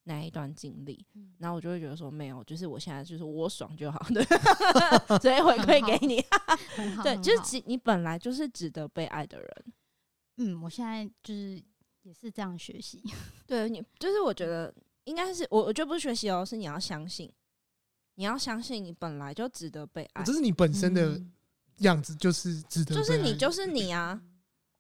[0.03, 1.07] 那一段经历。
[1.39, 4.25] 然后我就会觉得说，没有，就是我现在就是我爽就好， 对，
[5.23, 6.21] 所以回馈给你。
[7.05, 9.65] 对，就是你本来就是值得被爱的人。
[10.39, 11.63] 嗯，我现在就是
[12.03, 13.01] 也是这样学习。
[13.47, 17.33] 对你，就是我觉得应该是我，我觉得不是学习哦，是你要相信。”
[18.17, 20.23] 你要相信，你本来就值得被爱。
[20.23, 21.21] 这是你本身的
[21.79, 22.95] 样子，就是值得。
[22.95, 24.21] 就是你，就是你啊！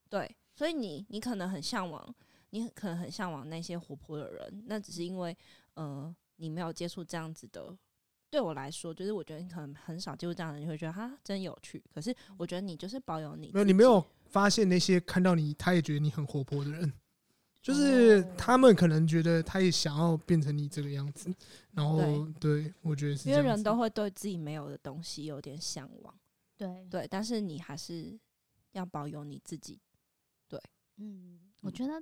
[0.08, 2.14] 对，所以你，你可能很向往，
[2.50, 5.36] 你可能很向往那些活泼的人，那只是因为，
[5.74, 7.76] 呃，你没有接触这样子的。
[8.30, 11.82] 对我来说，就是我觉得你可能很少接触这样的人，你会觉得他真有趣。
[11.92, 13.50] 可是，我觉得你就是保有你。
[13.52, 16.92] 没有，你没有发现那些看到你，他也觉得你很活泼的人。
[17.64, 21.34] 就是他们可能觉得他也想要变成你这个样子，
[21.72, 21.96] 然后
[22.38, 26.14] 对，对我觉得是，因为人都会对自己没有的东西有点向往，
[26.58, 26.86] 对。
[26.90, 28.20] 对，但是你还是
[28.72, 29.80] 要保有你自己，
[30.46, 30.60] 对，
[30.98, 31.94] 嗯，我觉得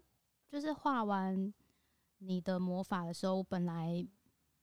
[0.51, 1.55] 就是画完
[2.19, 4.05] 你的魔法的时候，我本来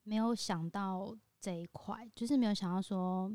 [0.04, 3.32] 没有想到这一块，就是没有想到说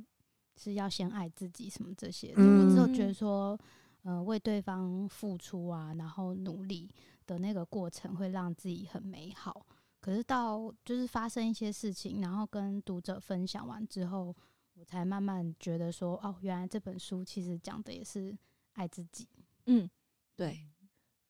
[0.54, 3.58] 是要先爱自己什么这些我只有觉得说，
[4.02, 6.90] 呃，为对方付出啊，然后努力
[7.26, 9.66] 的那个过程会让自己很美好。
[10.00, 14.34] 可是到就是发生一些事情，然后跟读者分享完之后，
[14.74, 18.36] 我才慢慢觉得说，哦，原来这本书其实讲的也是
[18.74, 19.26] 爱自己。
[19.66, 19.88] 嗯，
[20.36, 20.68] 对，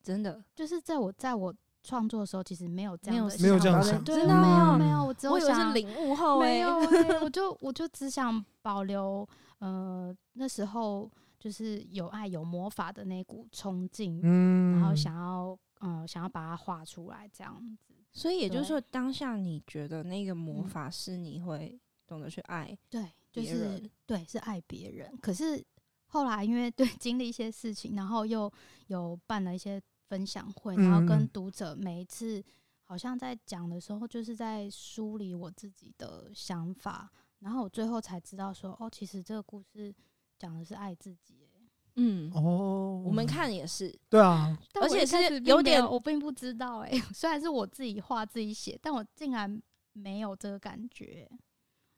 [0.02, 9.24] 真的，就是在我在我创作的时候，其实没有这样的没有这样想法想对，真没有的没有，我只 有想领悟后哎、没有欸， 我就我就只想保留
[9.58, 17.94] 呃那时候就是有爱有魔法的那股冲劲，嗯，然后想要呃想要把它画出来这样子。
[18.12, 25.16] 所以也就是说，当下你觉得那个魔嗯法是你会懂得去爱，对，就是对是爱别人。
[25.18, 25.64] 可是
[26.06, 28.50] 后来因为 对经历一些事情，然后又
[28.86, 32.40] 有办了一些分享会，然后嗯跟读者每一次
[32.84, 37.10] 好像在讲的时候，就是在梳理我自己的想法，
[37.40, 39.92] 然后我最后才知道说，哦，其实这个故事
[40.38, 41.53] 讲的是爱自己欸。
[41.96, 51.28] 嗯，哦，我们看也是，对啊， 而且是有点我并不知道哎、 虽然是我自己画自己写，但我竟然没有这个感觉。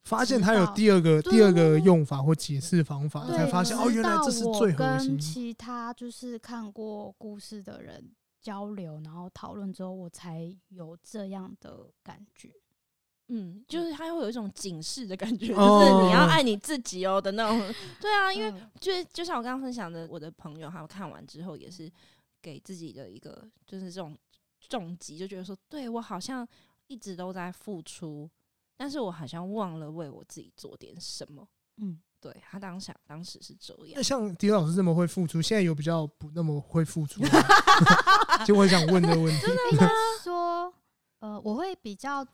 [0.04, 5.18] 发现它有第二个第二个用法或解释方法，对才发现哦，原来这是最核直到我跟心。
[5.18, 12.52] 其他就是看过故事的人交流，然后讨论之后，我才有这样的感觉。
[13.28, 17.58] 嗯，就是他会有一种警示的感觉，哦 就是你要爱你自己哦的那种。
[18.00, 21.90] 对啊，因为就是就像我刚刚分享的，我的朋友他们看完之后也是
[22.40, 24.16] 给自己的一个就是这种
[24.68, 26.46] 重击，就觉得说，对我好像
[26.86, 28.30] 一直都在付出，
[28.76, 31.46] 但是我好像忘了为我自己做点什么。
[31.78, 37.28] 嗯，对他当下当时是这样那样，像迪老师这么会付出，现在有比较不那么会付出吗？
[38.46, 39.40] 就我想问的问题。
[39.40, 39.90] 真的吗
[40.22, 40.72] 说，
[41.18, 42.26] 呃，我会比较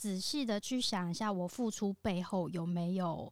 [0.00, 3.30] 仔细的去想一下，我付出背后有没有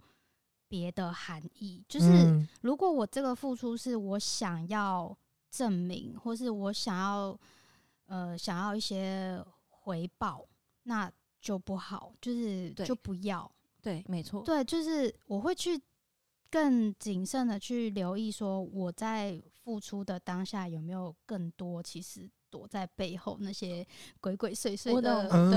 [0.69, 1.83] 别的含义。
[1.89, 5.17] 就是嗯如果我这个付出是我想要
[5.51, 7.41] 证明，或是我想要
[8.05, 10.47] 呃想要一些回报，
[10.83, 11.11] 那
[11.41, 13.51] 就不好，就是对就不要。
[13.81, 15.81] 对，没错，对，就是我会去
[16.51, 23.87] 更谨慎的去留意，说我在付出的当下有没有更多其实躲在背后那些
[24.21, 25.51] 鬼鬼祟祟的的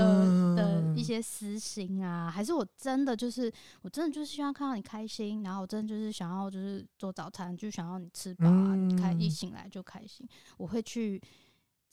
[0.56, 0.96] 的嗯。
[0.96, 9.30] 一些私心啊，还是我真的就是我真的就是希望看到你开心，然后我真的就是想要就是做早餐，就想要你吃饱啊，你开一嗯。
[9.30, 10.28] 醒来就开心，
[10.58, 11.20] 我会去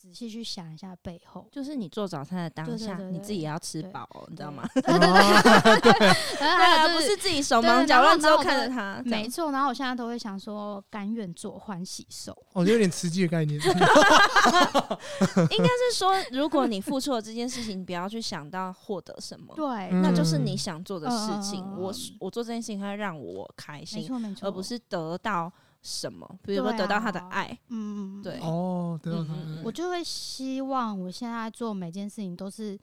[0.00, 1.46] 仔细去想一下背后。
[1.52, 4.62] 就是你做早餐的当下，你自己也要吃饱哦，你知道吗？
[4.86, 4.98] 哦
[5.82, 6.08] 对对
[6.48, 12.32] 啊，不是自己手忙脚乱之后看着他，没错，然后我现在都会想说，甘愿做欢喜受。
[12.54, 13.60] 哦，有点实际的概念。
[13.60, 21.62] 应该是说，如果你付出了这件事情，你不要去想到获得什么，对，嗯那就是你想做的事情。
[21.62, 25.52] 嗯我我做这件事情它让我开没心，错没错，而不是得到
[25.82, 27.58] 什么，比如说得到他的爱。
[27.68, 28.38] 嗯，对。
[28.40, 29.62] 哦，得到他的爱嗯。
[29.64, 32.78] 我就会希望我现在做每件事情都是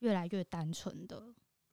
[0.00, 1.22] 越来越单纯的，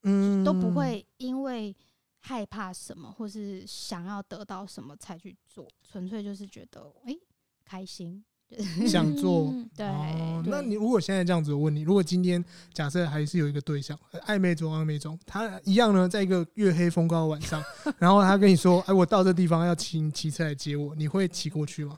[0.04, 0.44] 嗯。
[0.44, 1.76] 都不会因为
[2.20, 7.20] 害怕什么或是想要得到什么才去做，纯粹就是觉得诶、
[7.66, 8.24] 开心。
[8.88, 9.52] 想做。
[9.52, 12.44] 嗯对，哦，那你如果现在这样子，我问你，如果今天
[12.74, 17.64] 假设还是有一个对象，呃暧昧中暧昧中，他一样呢，在一个月黑风高的晚上，
[17.98, 21.98] 然后他跟你说：“哎，我到这地方要骑你骑车来接我，你会骑过去吗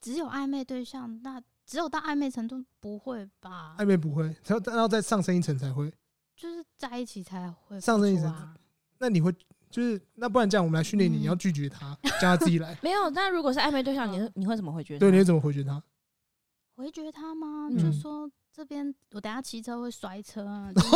[0.00, 3.76] 只有暧昧对象，那只有到暧昧程度不会吧？
[3.78, 5.92] 暧昧不会，然后然后再上升一层才会。
[6.36, 8.34] 就是在一起才会上升一层。
[8.98, 9.30] 那你会
[9.70, 12.76] 就是那不然这样，我们来训练你，嗯你要拒绝他，叫他自己来。
[12.82, 13.08] 没有。
[13.10, 15.00] 那如果是暧昧对象，你你会怎么回绝他？
[15.00, 15.82] 对，你会怎么回绝他？
[16.76, 17.68] 回绝他吗？
[17.70, 20.88] 嗯就说这边我等下骑车会摔车啊， 就是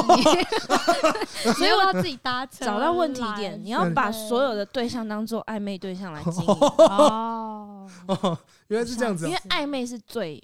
[1.48, 2.64] 你所以我要自己搭车。
[2.64, 10.42] 找到问题点，你要把所有的对象当做暧昧对象来经营，哦， 哦，原来是这样子因啊为暧昧是最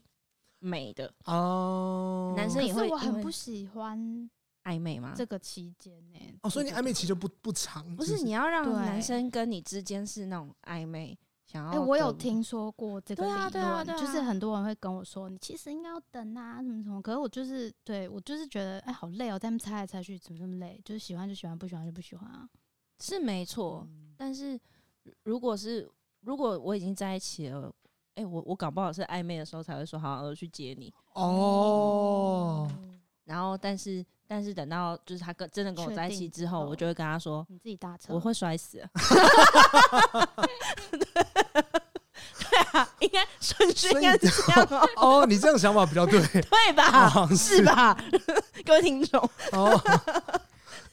[0.61, 1.13] 美的。
[1.25, 2.33] 哦。
[2.37, 4.31] 男生也会可是我很为不喜欢
[4.65, 5.15] 暧昧吗？
[5.17, 6.19] 这个期间呢。
[6.43, 17.01] 哦，所以你暧昧期就不不长，不是你要让男生跟你之间是那种暧昧，想要哎，我有听说过这个对啊理论，对啊对啊就是很多人会跟我说，你其实应该要等啊，什么什么。
[17.01, 20.81] 可是我就是对我就是觉得，哎，好累哦，在那边猜来猜去，怎么这么累？
[20.85, 22.49] 就是喜欢就喜欢，不喜欢就不喜欢啊。
[23.01, 24.61] 是没错，嗯但是
[25.23, 25.91] 如果是
[26.21, 27.75] 如果我已经在一起了，
[28.17, 32.71] 哎、我我搞不好是暧昧的时候才会说好，我去接你，哦，
[33.25, 38.79] 然后但是但是等到就是他跟真的跟我在一起之后，我就会跟他说你自己搭车，我会摔死。
[42.39, 44.89] 对啊，应该顺序应该是这样哦、
[45.23, 47.11] 哦，你这样想法比较对， 对吧？
[47.13, 47.97] 哦是吧？
[48.65, 49.21] 各位听众，
[49.51, 49.77] 哦，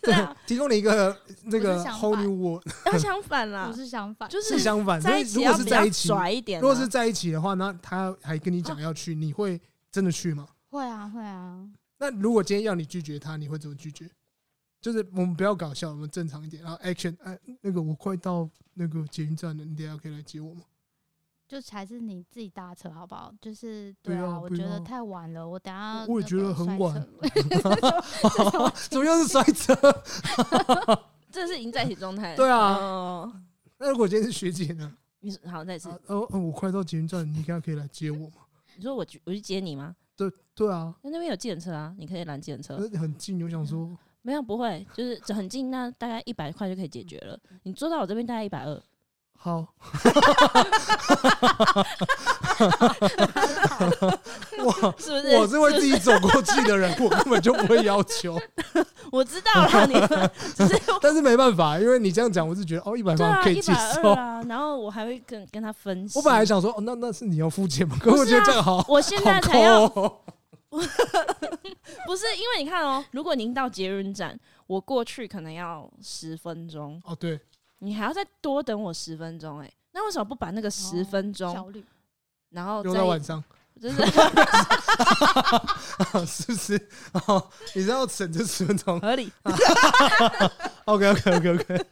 [0.01, 4.99] 对啊，提供了一个那个 whole 反 new world，要相反啦不，是相反，就是是相反。
[4.99, 6.61] 所以如果是在一起，拽一点啊。
[6.61, 9.61] 如果是在一起的话，那他还跟你讲要去，你会
[9.91, 10.47] 真的去吗？
[10.71, 11.59] 会啊会啊，
[11.97, 14.09] 那如果今天要你拒绝他，你会怎么拒绝？
[14.79, 16.61] 就是我们不要搞笑，我们正常一点。
[16.61, 20.61] 然后 action，哎，那个我快到那个捷运站了，你等下可以来接我吗？
[21.47, 23.33] 就还是你自己搭车好不好？
[23.41, 26.93] 就是对啊，我觉得太晚了，我等下我也觉得很晚
[28.89, 29.73] 怎么又是摔车？
[31.31, 32.35] 这是已经在一起状态。
[32.35, 33.41] 对啊哦
[33.79, 34.93] 那如果今天是学姐呢？
[35.21, 38.43] 你说好，再一次啊，哦，哦我快到捷运站，你等下可以来接我吗？
[38.75, 39.95] 你说我去我去接你吗？
[40.17, 42.75] 对对啊，那那边有计程车啊，你可以拦计程车。
[42.75, 47.39] 可是很近，我想说，没有，不会，就是很近，那大概一百块就可以解决了。
[47.63, 48.81] 你坐到我这边大概一百二，
[49.37, 49.73] 好，
[54.63, 55.37] 我是不是？
[55.37, 58.39] 我是会自己走过去的人，我根本就不会要求。
[59.11, 64.15] 我知道了，你们只是但是没办法，因为你这样讲，我是觉得哦，一百对啊，块可以接一百受二。
[64.15, 64.41] 啊。
[64.47, 66.17] 然后我还会跟跟他分析。
[66.17, 67.97] 我本来想说，哦，那那是你要付钱吗？
[68.01, 69.87] 可是我觉得这样好，我现在才要。
[70.69, 74.37] 不是因为你看哦，如果您到捷运站，
[74.67, 77.39] 我过去可能要十分钟，哦，对，
[77.79, 81.83] 你还要再多等我十分钟，哎，那为什么不把那个十分钟，效率留
[82.49, 83.43] 然后再到晚上，
[83.81, 83.95] 就是
[86.25, 86.89] 是不是？
[87.27, 89.31] 哦，你知道省这十分钟合理
[90.85, 91.85] ？？OK OK OK OK，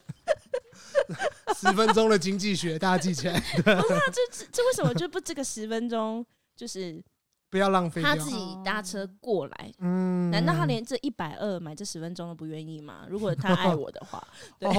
[1.56, 3.82] 十分钟的经济学，大家记起来，不是啊，
[4.12, 6.26] 这这这为什么就不这个十分钟
[6.56, 7.04] 就是
[7.50, 8.30] 不要浪费掉他自。
[8.32, 9.72] 己搭车过来？
[9.80, 13.06] 嗯难道他连这一百二买这十分钟都不愿意吗？
[13.10, 14.26] 如果他爱我的话，
[14.60, 14.70] 对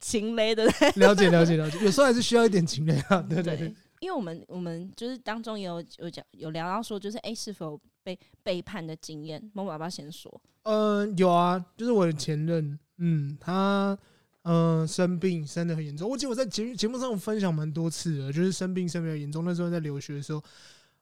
[0.00, 0.64] 情勒的，
[0.96, 3.20] 了解了解了解，有时候还是需要一点情感啊。
[3.28, 9.50] 对对对，因为我们我们就是当中有有讲有聊到说，就是哎、是否被背叛的经验？
[9.54, 13.96] 某爸爸先说，嗯，有啊，就是我的前任，嗯，他
[14.42, 16.08] 嗯、生病生得很严重。
[16.08, 19.44] 我记得我在节节目上分享蛮多次的，就是生病生比较严重。
[19.44, 20.42] 那时候在留学的时候，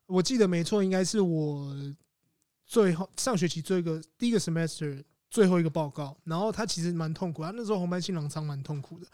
[0.06, 1.72] 我记得没错，应该是我
[2.66, 6.16] 最后上学期做一个第一个 semester 最后一个报告。
[6.24, 9.06] 然后他其实蛮痛苦，他那时候红斑性狼疮蛮痛苦的，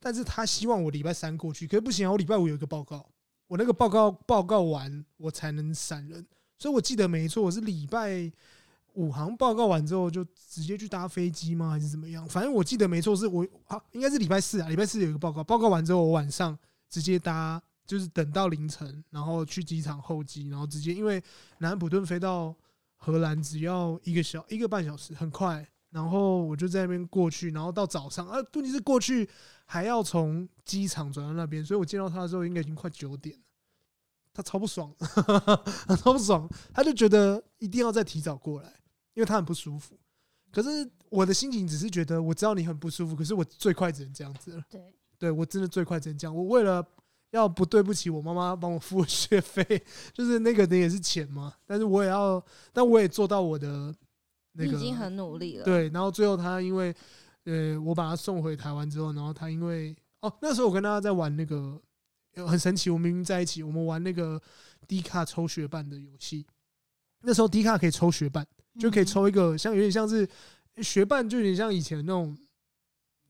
[0.00, 3.06] 但是他希望我礼拜三过去，可是不行啊，我礼拜五有一个报告，
[3.46, 6.26] 我那个报告报告完我才能闪人。
[6.58, 8.32] 所以我记得没错，我是礼拜
[8.94, 11.70] 五好像报告完之后就直接去搭飞机吗？
[11.70, 12.26] 还是怎么样？
[12.26, 21.22] 反正我记得没错，是我啊，应该是礼拜四啊，礼拜四有一个报告，报告完之后我晚上直接搭，就是等到凌晨，然后去机场候机，然后直接因为
[21.58, 22.54] 南安普顿飞到
[22.96, 25.68] 荷兰只要一个小一个半小时，很快。
[25.96, 29.26] 然后我就在那边过去，然后到早上啊，问题是过去
[29.64, 33.42] 还要从机场转到那边，所以我见到他的时候应该已经快九点了。
[34.34, 34.94] 他超不爽，
[35.86, 38.68] 他 超不爽，他就觉得一定要再提早过来，
[39.14, 39.98] 因为他很不舒服。
[40.52, 44.62] 可是我的心情只是觉得，我知道你很不舒服，可是我最快只能这样子了。
[44.68, 46.36] 对，对我真的最快只能这样。
[46.36, 46.86] 我为了
[47.30, 49.64] 要不对不起我妈妈帮我付学费，
[50.12, 52.44] 就是那个的也是钱嘛，但是我也要，
[52.74, 53.94] 但我也做到我的
[54.56, 56.94] 那个，你已经很努力了。，对，然后最后他因为
[57.44, 61.80] 呃，我把他送回台湾之后，然后他因为哦，那时候我跟他在玩那个。
[62.46, 64.38] 很神奇，我们明明在一起，我们玩那个
[64.86, 66.46] D 卡抽学伴的游戏。
[67.22, 68.46] 那时候 D 卡可以抽学伴，
[68.78, 70.28] 就可以抽一个像有点像是
[70.82, 72.36] 学伴，就有点像以前那种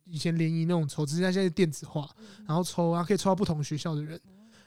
[0.06, 2.10] 以前联谊那种抽，只是他现在电子化，
[2.48, 4.20] 然后抽啊可以抽到不同学校的人。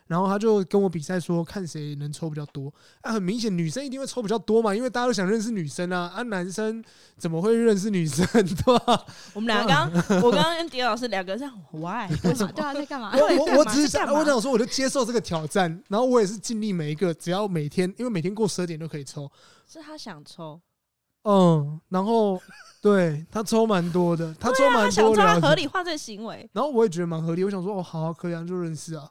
[0.10, 2.74] 然后他就跟我比赛说，看谁能抽比较多。
[3.01, 6.12] 啊，很明显女生一定会抽比较多嘛，因为大家都想认识女生啊。
[6.16, 6.84] 啊，男生
[7.16, 9.05] 怎么会认识女生，对吧？
[9.36, 12.10] 我们俩刚刚， 我刚刚跟迪老师两个这样，why？
[12.28, 12.51] 为什么？
[12.53, 13.12] 对啊，在干嘛？
[13.16, 19.32] 我我我只是想，我想说，我就接受这个挑战，然后我也是尽力每一个，只要每天，因为每天过十二点都可以抽。
[19.68, 20.60] 是他想抽，
[21.26, 22.41] 嗯，然后
[22.82, 26.49] 对他抽蛮多的，他抽蛮多的，想抽，他合理化这个行为。
[26.51, 29.07] 然后我也觉得蛮合理，我想说，哦，好啊，可以啊，就认识啊。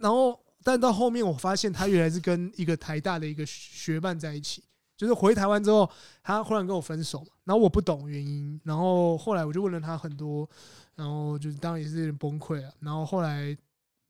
[0.00, 4.62] 然后但到后面我发现他原来是跟一个台大的一个学伴在一起，
[4.96, 5.88] 就是回台湾之后，
[6.22, 10.48] 他忽然跟我分手嘛，然后我不懂原因，然后后来我就问了他很多，
[10.94, 13.56] 然后就是当然也是有点崩溃了，然后后来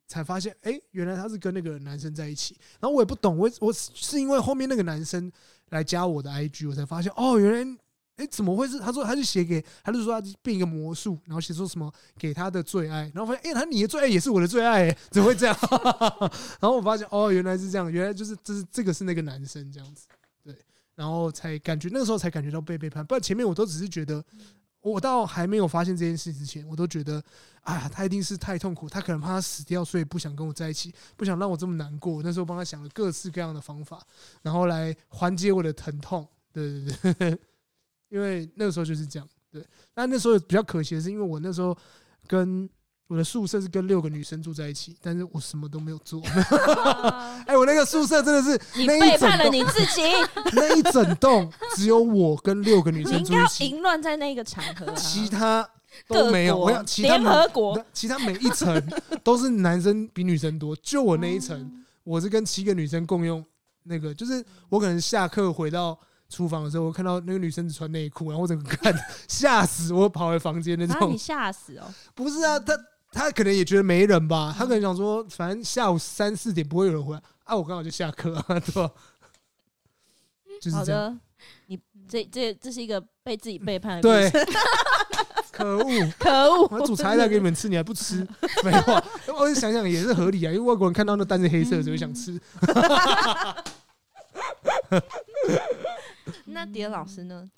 [0.06, 5.30] 才发现，哎，原来他是跟那个男生在一起，然后我也不懂，我我是因为后面那个男生
[5.70, 7.78] 来加我的 IG，我才发现，哦，原来。
[8.18, 8.78] 哎，怎么会是？
[8.80, 15.56] 他说他就写给，他就说他变一个魔术，然后写说什么给他的最爱，然后发现，哎，他你的最爱也是我的最爱，怎么会这样？
[16.60, 20.08] 然后我发现，哦，原来是这样，原来就是这是这个是那个男生这样子，
[20.42, 20.54] 对，
[20.96, 24.24] 然后才感觉那个时候才感觉到被背叛，不然前面我都只是觉得，
[24.80, 27.22] 我到还没有发现这件事之前，我都觉得，
[27.62, 32.20] 哎呀，他一定是太痛苦，他可能怕他死掉，所以不想跟我在一起，不想让我这么难过。
[32.22, 34.04] 那时候帮他想了各式各样的方法，
[34.42, 37.38] 然后来缓解我的疼痛，对对对。
[38.08, 39.28] 因为那个时候就是这样。
[39.50, 41.76] 对，但那时候比较可惜的是，因为我那时候
[42.26, 42.68] 跟
[43.06, 46.20] 我的宿舍是跟六个女生住在一起，但是我什么都没有做。
[46.28, 50.02] 哎、欸，我那个宿舍真的是你背叛了你自己。
[50.52, 55.66] 那一整栋只有我跟六个女生住一起，淫乱在那个场合、啊，其他
[56.06, 56.58] 都没有。
[56.58, 58.86] 我想其他联合国，其他每一层
[59.24, 61.70] 都是男生比女生多，就我那一层，哦、
[62.04, 63.42] 我是跟七个女生共用
[63.84, 65.98] 那个，就是我可能下课回到。
[66.28, 68.94] 厨房的时候，我看到那个女生只穿内裤，然后我整个看
[69.26, 71.10] 吓死，我跑回房间那种。
[71.10, 71.92] 你吓死哦！
[72.14, 72.76] 不是啊，他
[73.10, 78.90] 他可能也觉得没人吧，他可能想说，反正下午三四点不会有人回来啊，我刚好就下课啊，对吧？
[80.60, 81.02] 就是这样。
[81.02, 81.18] 好的，
[81.66, 84.30] 你这这这是一个被自己背叛的对，
[85.50, 85.84] 可恶
[86.18, 86.68] 可恶！
[86.70, 88.26] 我煮茶叶蛋给你们吃，你还不吃？
[88.62, 89.02] 废话，
[89.38, 92.38] 我想想也是合理啊，因为外国人看到那蛋是黑色的，就会想吃。
[96.58, 97.48] 那迪尔老师呢？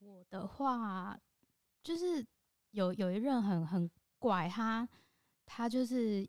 [0.00, 1.16] 我的话
[1.84, 2.26] 就是
[2.72, 4.88] 有有一任很很怪，他
[5.46, 6.28] 他就是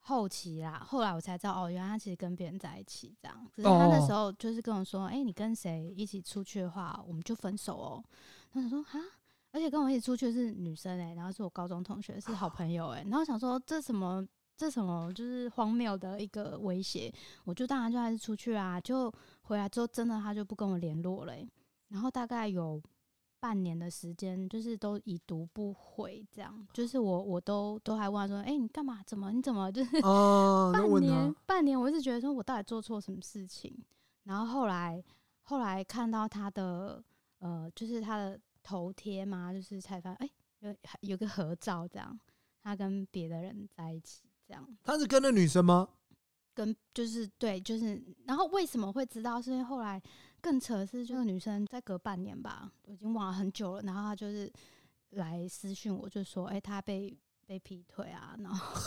[0.00, 3.50] 后期啦，后来我才知道哦，原来他其实跟别人在一起这样。
[3.50, 8.04] 可是他那时候就是跟我说：“哎、欸，你跟谁一起出去的话，我们就分手哦。”
[8.52, 9.00] 他想说：“哈，
[9.52, 14.22] 而且跟我一起出去是女生哎、欸，然后是我高中同学，是好朋友哎、欸。”然后想说这什么？
[14.58, 17.12] 这什么就是荒谬的一个威胁，
[17.44, 19.12] 我就当然就还是出去啊，就
[19.46, 21.48] 回来之后真的他就不跟我联络了、欸，
[21.88, 22.82] 然后大概有
[23.38, 29.02] 半年的时间，就是都已读不回这样，就是我我都都还问他说，哎、欸，你干嘛？
[29.06, 29.30] 怎么？
[29.30, 29.70] 你怎么？
[29.70, 30.00] 就是
[30.72, 33.72] 半年半年，我一直觉得说我到底做错什么事情，
[34.24, 35.02] 然后后来
[35.42, 37.02] 后来看到他的
[37.38, 40.30] 呃，就是他的头贴嘛，就是才发现哎，
[40.60, 40.76] 有
[41.10, 42.18] 有个合照这样，
[42.62, 44.22] 他跟别的人在一起。
[44.48, 45.88] 这样，他是跟那女生吗？
[46.56, 49.40] 跟就是对，就是，然后为什么会知道？
[49.40, 50.02] 是因为后来
[50.40, 53.82] 更扯的是，这个女生再隔半年吧，我已经忘了很久了。
[53.82, 54.50] 然后她就是
[55.10, 57.14] 来私讯我，就说：“哎、欸，她被。”
[57.46, 58.84] 被劈腿啊，然后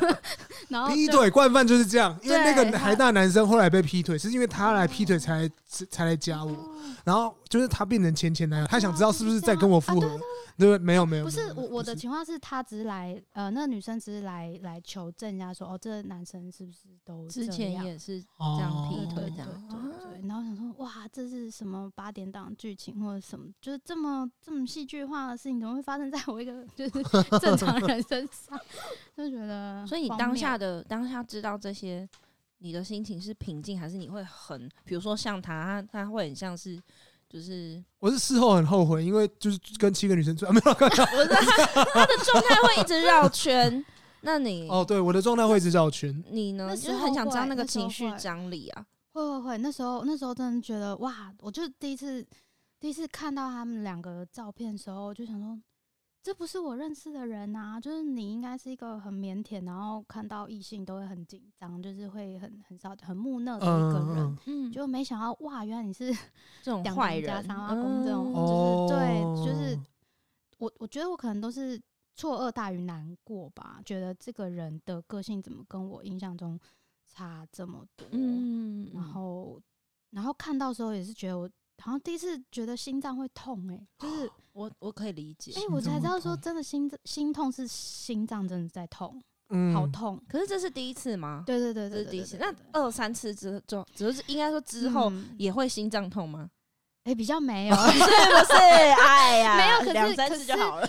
[0.68, 5.50] 然后劈腿惯犯就是这样，因为那个台大男生后来被劈腿，是因为他来劈腿才
[5.90, 6.56] 才来加我，
[7.04, 10.08] 然后就是他变成前前男友，他想知道是不是在跟我复合，
[10.58, 10.78] 对不对？
[10.78, 27.02] 没有没有，不是我我的情况是他只是来呃，那个女生只是来来求证一下，说哦，这个男生是不是都之前也是这样劈腿这样，对对，然后想说哇，这是什么八点档剧情或者什么，就是这么这么戏剧化的事情，怎么会发生在我一个就是
[27.40, 28.01] 正常人？
[28.08, 28.60] 身上
[29.16, 32.08] 就觉得， 所以你当下的当下知道这些，
[32.58, 36.80] 你的心情是平静，还是你会很，比如说像他，他会很像是，
[37.28, 43.84] 就是我是事后很后悔，因为就是跟七个女生做， 没有，我是他，他的状态会一直绕圈。
[44.24, 46.22] 那你哦，对，我的状态会一直绕圈。
[46.30, 46.76] 你呢？
[46.76, 48.86] 就是很想知道那个情绪张力啊。
[49.12, 52.24] 会会会，那时候那时候真的觉得哇，我就第一次
[52.78, 55.58] 第一次看到他们两个照片的时候，就想说。
[56.22, 57.80] 这不是我认识的人啊！
[57.80, 64.38] 就是你应该是一个很腼腆，然后看到异性都会很紧张，就是会很很少很木讷的一个人。
[64.46, 66.14] 嗯，就没想到哇，原来你是
[66.62, 69.76] 这种 坏人，长阿公这种，就是对，就是
[70.58, 71.80] 我我觉得我可能都是
[72.14, 76.56] 错愕大于难过吧，觉得这个人的个性怎么跟我印象中
[77.08, 78.06] 差这么多？
[78.12, 79.60] 嗯，然后
[80.10, 81.50] 然后看到时候也是觉得我。
[81.82, 90.22] 好像第一次觉得心脏会痛，欸，哎，就是我我可以理解，哎，我才知道说真的心心痛是心脏真的在痛，嗯，好痛。
[90.28, 91.42] 可是这是第一次吗？
[91.44, 92.36] 对对对，这是第一次。
[92.38, 96.48] 那二三次之后，只是应该说之后也会心脏痛吗？
[97.02, 98.54] 哎，比较没有， 是不是？
[98.54, 100.88] 哎呀，没有，可是两三次就好了。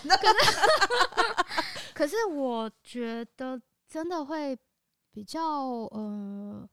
[1.95, 4.55] 可是我觉得真的会
[5.11, 6.69] 比较呃。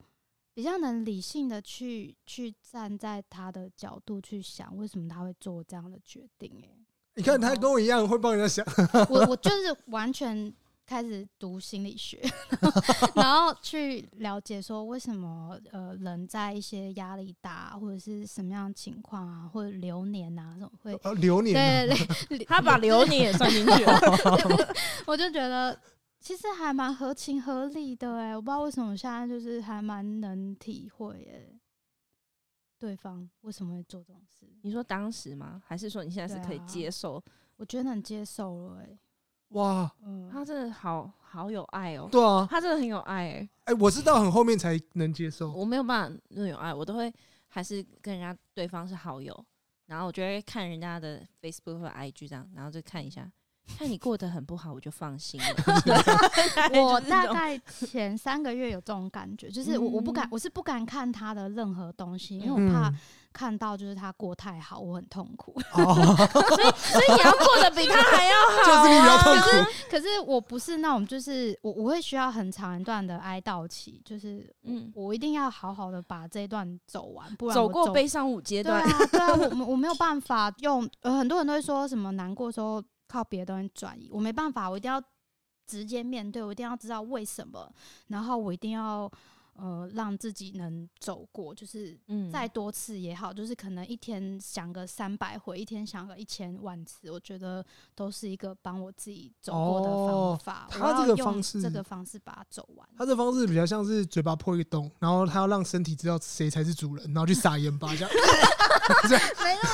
[0.53, 6.51] 比较能理性的去去站在他的角度去想，为什么他会做这样的决定？
[6.63, 6.69] 哎，
[7.15, 8.65] 你看他跟我一样会帮人家想。
[9.09, 10.53] 我我 就是完全
[10.85, 12.21] 开始读心理学，
[13.15, 21.95] 然后去了解说为什么呃人在一些压力大或者是什么样的情况啊，或者流年啊这种会呃流年，对
[22.27, 23.99] 对对， 他把流年也算进去了，
[25.07, 25.79] 我就觉得。
[26.21, 31.59] 其实还蛮合情合理的哎，我不知道为什么现在就是还蛮能体会哎，
[32.77, 34.47] 对方为什么会做这种事？
[34.61, 35.61] 你说当时吗？
[35.65, 37.15] 还是说你现在是可以接受？
[37.15, 37.23] 啊、
[37.57, 38.99] 我觉得能接受了哎。
[39.49, 42.07] 哇，嗯，他真的好好有爱哦。
[42.11, 43.49] 对啊，他真的很有爱哎。
[43.65, 47.11] 哎，我是到很后面才能接受，我没有办法那么有爱，我都会
[47.47, 49.45] 还是跟人家对方是好友，
[49.87, 53.29] 然后我就会看人家的 Facebook 或 IG 这样，然后就看一下。
[53.77, 55.45] 看你过得很不好，我就放心了。
[56.81, 57.57] 我大概
[57.87, 62.93] 前三个月有这种感觉，就是我我不敢，我是不敢看他的任何东西，因为我怕
[63.31, 65.55] 看到就是他过太好，我很痛苦。
[65.73, 69.41] 哦， 所以所以你要过得比他还要好，啊，就是你比较痛苦。
[69.41, 78.83] 可是可是我不是那种，就是我我会需要很长一段的哀悼期，就是嗯，我一定要好好的把这一段走完，不然走，走过悲伤五阶段。
[78.83, 82.83] 对啊，对啊，我我没有办法用，呃，很多人都会说什么难过的时候。
[83.11, 85.03] 靠别的东西转移，我没办法，我一定要
[85.67, 87.69] 直接面对，我一定要知道为什么，
[88.07, 89.11] 然后我一定要
[89.53, 91.97] 呃让自己能走过，就是
[92.31, 97.63] 再多次也好，就是可能一天想个三百回，一天想个一千万次，我觉得
[97.95, 100.67] 都是一个帮我自己走过的方法。
[100.69, 102.87] 哦，他这个方式，这个方式把它走完。
[102.97, 108.09] 他这个方式比较像是嘴巴破一个洞，然后他要让身体知道谁才是主人，然后去撒盐巴这样。
[109.07, 109.23] 这样，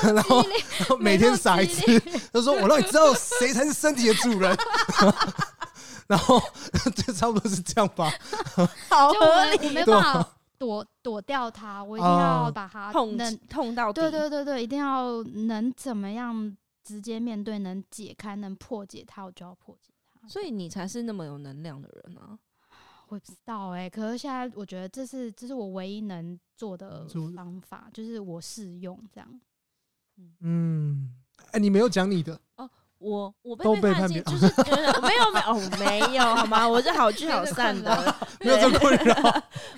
[0.14, 0.42] 然后
[0.78, 1.82] 然后每天撒一次，
[2.32, 4.54] 他说：“我让你知道谁才是身体的主人。
[6.08, 6.40] ”然后
[6.96, 8.10] 就差不多是这样吧。
[8.88, 14.00] 好合理，我没办法躲躲掉它，我一定要把它痛能痛到底。
[14.00, 20.26] 对对对对，一定要能怎么样直接面对，能解开，能破解它，我就要破解它。
[20.26, 22.38] 所以你才是那么有能量的人啊。
[23.08, 29.40] 我不知道哎、欸，可是现在我觉得这是这是我唯一能做的方法，就是我试用这样。
[30.40, 31.14] 嗯，
[31.46, 32.68] 哎、欸，你没有讲你的哦，
[32.98, 36.68] 我我被背叛，就是觉 得没有没有哦没有好吗？
[36.68, 39.14] 我是好聚好散的，没有这么困扰。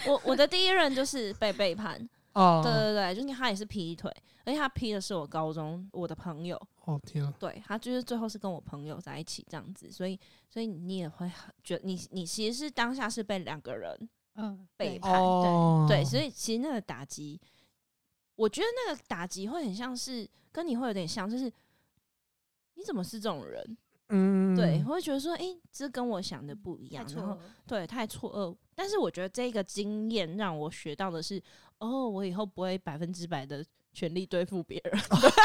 [0.06, 2.08] 我我的第一任就是被背叛。
[2.32, 4.08] 哦，对对对，就是他也是劈腿，
[4.44, 6.56] 而且他劈的是我高中我的朋友。
[6.84, 7.34] 哦天啊！
[7.40, 10.18] 对，他就是最后是跟我朋友在一起这样子，所以
[10.48, 11.28] 所以你也会
[11.64, 17.38] 觉得你你其实是当下是被两个人嗯背叛，哦、对对，所以其实那个打击，
[18.36, 21.52] 我觉得那个打击会很像是跟你会有点像，就是
[22.80, 23.76] 你怎么是这种人？
[24.08, 28.56] 嗯，对，我会觉得说，哎、欸，这跟我想的不一样，然后对，太错愕。
[28.74, 31.40] 但是我觉得这个经验让我学到的是，
[31.78, 35.00] 哦，我以后不会百分之百的全力对付别人。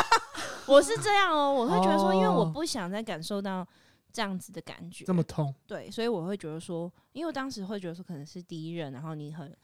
[0.66, 3.68] 我是这样哦，我会觉得说，因为我不想再感受到
[4.12, 5.54] 这样子的感觉，这么痛。
[5.68, 9.56] 对，所以我会觉得说，因为我当时会觉得说，可能是第一任，然后你很，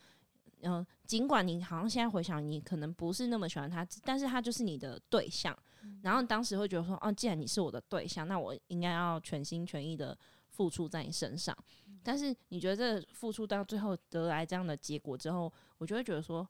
[0.63, 5.57] 嗯，尽管你好像现在回想，你可能不是那么喜欢他，但是他就是你的对象。
[6.01, 10.17] 然后当时会觉得说，哦，既然你是我的对象，那我应该要全心全意的
[10.49, 11.55] 付出在你身上。
[12.03, 16.47] 但是你觉得这付出到最后得来这样的结果之后，我就会觉得说，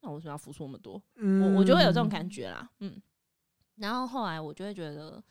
[0.00, 1.02] 那我为什么要付出那么多？
[1.16, 3.00] 我我就会有这种感觉啦，嗯。
[3.76, 5.22] 然后后来我就会觉得，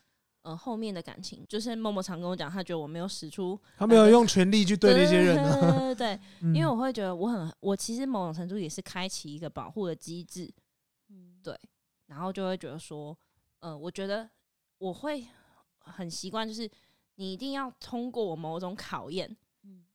[0.44, 6.20] 呃，后面的感情就是默默常跟我讲，他觉得我没有使出，他没有用全力去对那些人，对对对对，
[6.54, 10.50] 因为我会觉得我很，我其实某种程度也是开启一个保护的机制，
[11.10, 11.60] 嗯，对，
[12.08, 13.18] 然后就会觉得说。
[13.60, 14.30] 呃，我觉得
[14.78, 15.26] 我会
[15.80, 16.70] 很习惯，就是
[17.16, 19.34] 你一定要通过我某种考验，
[19.64, 19.86] 嗯，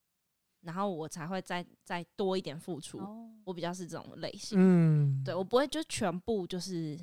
[0.63, 2.97] 然后我才会再再多一点付出。
[2.97, 3.29] 哦。
[3.45, 6.99] 我比较是这种类型，嗯，对，我不会就全部就是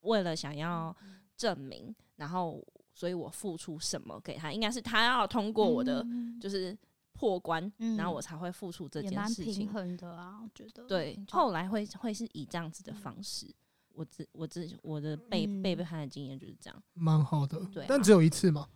[0.00, 0.96] 为了想要
[1.36, 2.64] 证明，然后
[2.96, 6.02] 所以我付出什么给他，应该是他要通过我的
[6.40, 6.74] 就是
[7.12, 9.52] 破关，然后我才会付出这件事情。
[9.52, 13.54] 平衡的啊，我觉得对，后来会会是以这样子的方式。
[13.92, 17.58] 我自我自我的被被背叛的经验就是这样，蛮好的。
[17.66, 18.66] 对，但只有一次嘛。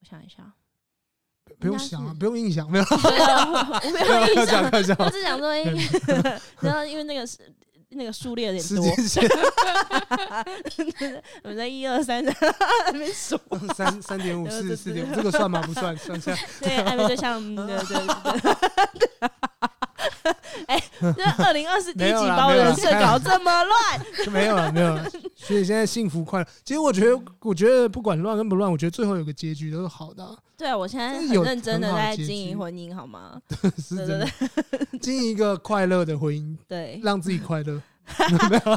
[0.00, 0.54] 我想一下，
[1.58, 4.62] 不用想啊，不用印象，没有，我没有印象，
[5.00, 5.48] 我只想说
[6.60, 7.50] 然后因为那个是
[7.94, 8.84] 那个数列有点多，
[11.42, 12.34] 我们在一二三三
[12.86, 13.38] 还没数，
[13.74, 15.62] 三三点五四四点五，这个算吗？
[15.62, 16.36] 不算，算算。
[16.60, 17.96] 对，暧昧对象，对对
[18.98, 19.30] 对。
[20.66, 25.08] 哎，这二零二四第一集把我人设搞这么乱， 没有了，没有了。
[25.36, 26.48] 所以现在幸福快乐。
[26.64, 30.36] 其实我觉得，我觉得不管乱跟不乱，我觉得最后有个结局都是好的。
[30.56, 33.40] 对啊，我现在很认真的在经营婚姻，好吗？
[33.78, 34.28] 是真的，
[35.00, 37.82] 经营一个快乐的婚姻，对，让自己快乐。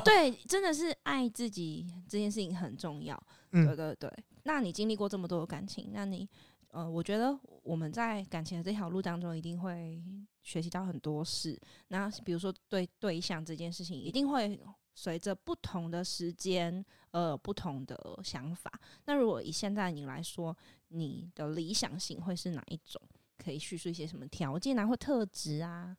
[0.04, 3.22] 对，真的是爱自己这件事情很重要。
[3.52, 4.12] 对对对。
[4.44, 6.28] 那你经历过这么多的感情，那你？
[6.72, 10.00] 呃，我觉得我们在感情的这条路当中，一定会
[10.48, 11.60] 学习到很多事。
[11.90, 14.58] 那比如说对对象这件事情，一定会
[14.96, 18.72] 随着不同的时间，呃，不同的想法。
[19.04, 20.56] 那如果以现在你来说，
[20.88, 23.02] 你的理想型会是哪一种？
[23.38, 25.98] 可以叙述一些什么条件啊，或特质啊？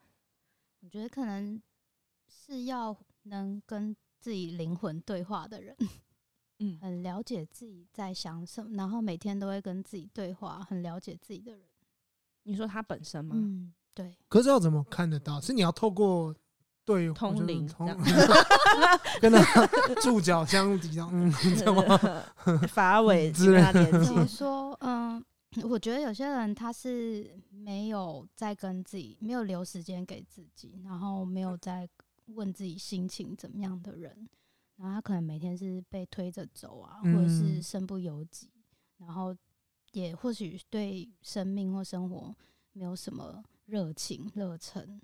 [0.80, 1.60] 我觉得可能
[2.26, 5.76] 是要能跟自己灵魂对话的人。
[6.60, 11.68] 嗯， 很了解自己在想什么，然后每天都会跟自己对话，很了解自己的人。
[12.44, 13.36] 你说他本身吗？
[13.38, 13.72] 嗯，
[14.02, 14.16] 对。
[14.28, 15.40] 可是要怎么看得到？
[15.40, 16.32] 是你要透过
[16.84, 17.68] 对，通灵
[19.20, 19.66] 跟他
[20.00, 21.98] 触角相抵，这样嗯，知道吗？
[22.70, 24.72] 发尾之类的怎么说？
[24.80, 25.22] 嗯，
[25.64, 31.88] 我觉得有些人他是没有在跟自己，没有留时间给自己，然后没有在
[32.26, 34.28] 问自己心情怎么样的人，
[34.76, 38.48] 然后他可能每天是被推着走啊，或者是身不由己，
[38.98, 39.36] 然后
[39.92, 42.34] 也或许对生命或生活
[42.78, 45.00] 没有什么热情热忱，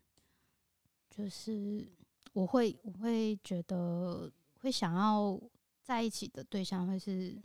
[1.10, 1.84] 就是
[2.32, 5.40] 我会我会觉得会想要
[5.82, 7.36] 在一起的对象会是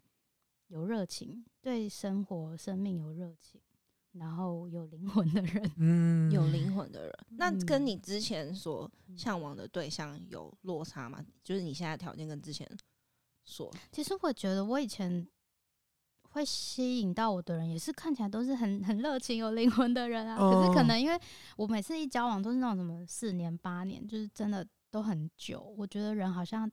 [0.67, 3.59] 有热情，对生活生命有热情，
[4.11, 7.11] 然后有灵魂的人，嗯，有灵魂的人。
[7.31, 11.25] 嗯那跟你之前所向往的对象有落差吗？
[11.43, 12.69] 就是你现在条件跟之前
[13.45, 15.27] 说，其实我觉得我以前
[16.31, 20.37] 会吸引到我的人，也是看起来都是很很热情、有灵魂的人啊。
[20.37, 21.19] 哦可是可能因为
[21.57, 25.61] 我每次一交往都是那种什么四年、八年，就是真的都很久。
[25.77, 26.69] 我觉得人好像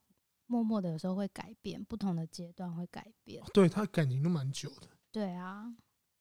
[0.46, 3.42] 默默的有时候会改变，不同的阶段会改变。
[3.52, 5.74] 对他感情都蛮久的，对啊，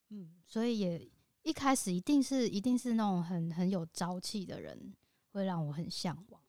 [0.09, 1.09] 嗯，所以也
[1.43, 4.93] 一开始一定是一定是那种很很有朝气的人，
[5.31, 6.41] 会让我很向往。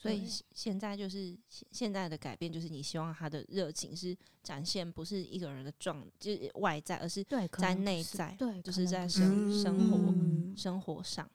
[0.00, 11.30] 所以现在就是现现在的改变，就是你希望他的热情是展现不是一个人的状，就是外在，而是在内在对，就是在生生活嗯生活上，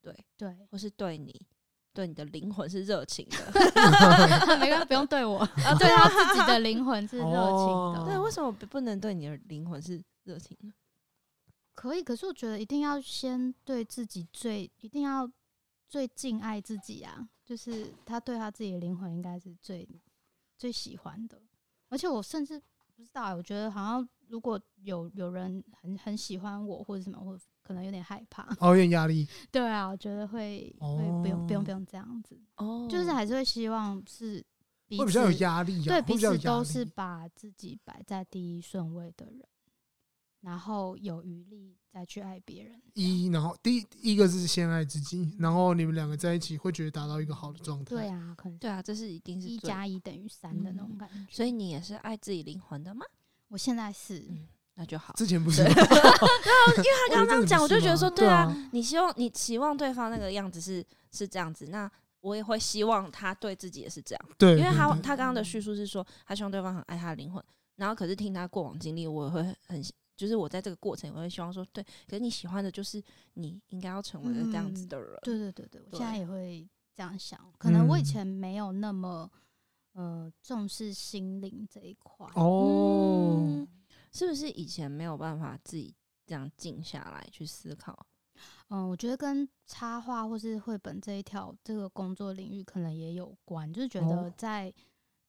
[0.00, 0.56] 对，对。
[0.70, 1.38] 或是对你
[1.92, 3.36] 对你的灵魂是热情的。
[4.58, 7.34] 没关系，不用对我， 啊对他自己的灵魂是热情的。
[7.34, 10.72] 哦对，为什么不不能对你的灵魂是热情呢？
[11.74, 15.30] 可以，可是我觉得一定要先对自己最，一定要
[15.88, 17.28] 最敬爱自己啊！
[17.48, 19.88] 就是他对他自己的灵魂应该是最
[20.58, 21.40] 最喜欢的。
[21.88, 22.60] 而且我甚至
[22.94, 28.42] 不知道欸，我觉得好像如果有有人很很喜欢我或者什么，我可能有点害怕。
[28.60, 34.44] 哦，有点压力，对啊，我觉得会会不用不用不用这样子，哦就是还是会希望是
[34.86, 39.42] 彼会比较有此压力啊，对，彼比较有压力此都是把自己摆在第一顺位的人，
[40.40, 42.80] 然后有余力再去爱别人。
[42.94, 47.84] 一，然后第一一个是先爱自己，然后你们两个在一起会觉得达到一个好的状态。
[47.84, 51.26] 对啊，可能对啊，这是一定是一加一等于三的那种感觉。
[51.30, 53.04] 所以你也是爱自己灵魂的吗？
[53.48, 55.14] 我现在是，嗯，那就好。
[55.14, 55.86] 之前不是对吗，
[57.10, 67.42] 他 刚刚讲，我就觉得说，对啊，啊，你希望你期望对方那个样子是是这样子，那我也会希望他对自己也是这样，对，因为他他刚刚的叙述是说，他希望对方很爱他的灵魂，
[67.76, 69.82] 然后可是听他过往经历，我也会很，
[70.18, 73.00] 就是我在这个过程，我会希望说，对，可是你喜欢的就是
[73.34, 77.40] 你应该要成为的这样子的人，对对对对，我现在也会这样想。
[77.56, 79.30] 可能我以嗯前没有那么
[79.92, 82.26] 呃重视心灵这一块。
[82.34, 83.68] 哦，嗯
[84.12, 85.94] 是不是以前没有办法自己
[86.26, 88.06] 这样静下来去思考？
[88.70, 94.74] 嗯，我觉得跟插画或是绘本这一条这个工作领域可能也有关，就是觉得哦在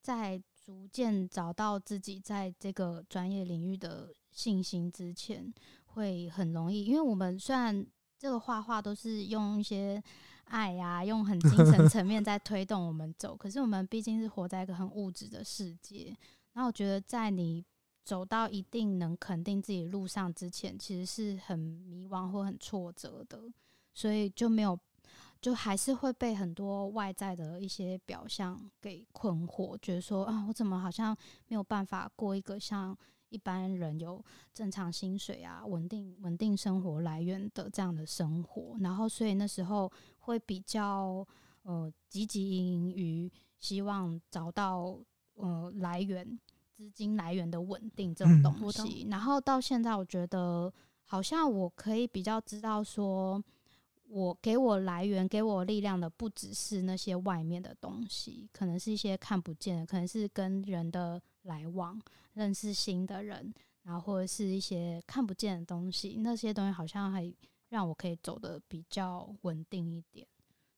[0.01, 5.53] 在逐渐找到自己在这个专业领域的信心之前，
[5.87, 7.85] 会很容易，因为我们虽然
[8.17, 10.01] 这个画画都是用一些
[10.45, 16.15] 爱啊，用很精神层面在推动我们走，可是我们毕竟是活在一个很物质的世界，
[16.53, 17.65] 然后我觉得在你。
[18.05, 23.39] 走到一定能肯定自己路上之前，其实是很迷茫或很挫折的，
[23.93, 24.79] 所以就没有，
[25.39, 31.15] 就还是会被很多外在的一些表象给困惑，觉得说啊，我怎么好像
[31.49, 32.97] 没有办法过一个像
[33.29, 34.23] 一般人有
[34.53, 41.25] 正常薪水啊、稳定稳定生活来源的这样的生活，然后所以那时候会比较
[41.63, 44.99] 呃积极于希望找到
[45.35, 46.39] 呃来源。
[46.79, 50.73] 资金来源的稳定这种东西，然后到现在，我觉得
[51.03, 53.43] 好像我可以比较知道，说
[54.07, 62.01] 我给我来源、给我力量的，不只是那些外面的东西，可能是一些看不见的，可能是跟人的来往、
[62.33, 67.33] 认识新的人，然后或者是一些看不见的东西，那些东西好像还
[67.69, 70.27] 让我可以走的比较稳定一点，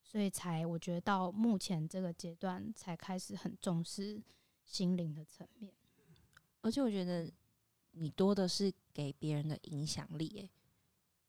[0.03, 4.22] 所以才我觉得到目前这个阶段才开始很重视
[4.66, 5.74] 心灵的层面。
[6.62, 7.32] 而且我觉得
[7.93, 10.49] 你多的是给别人的影响力、欸，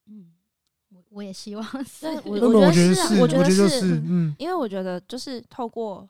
[0.06, 0.34] 嗯，
[0.90, 6.06] 我我也希望是， 我我觉得是啊，我觉得是是，嗯，因为我觉得就是透过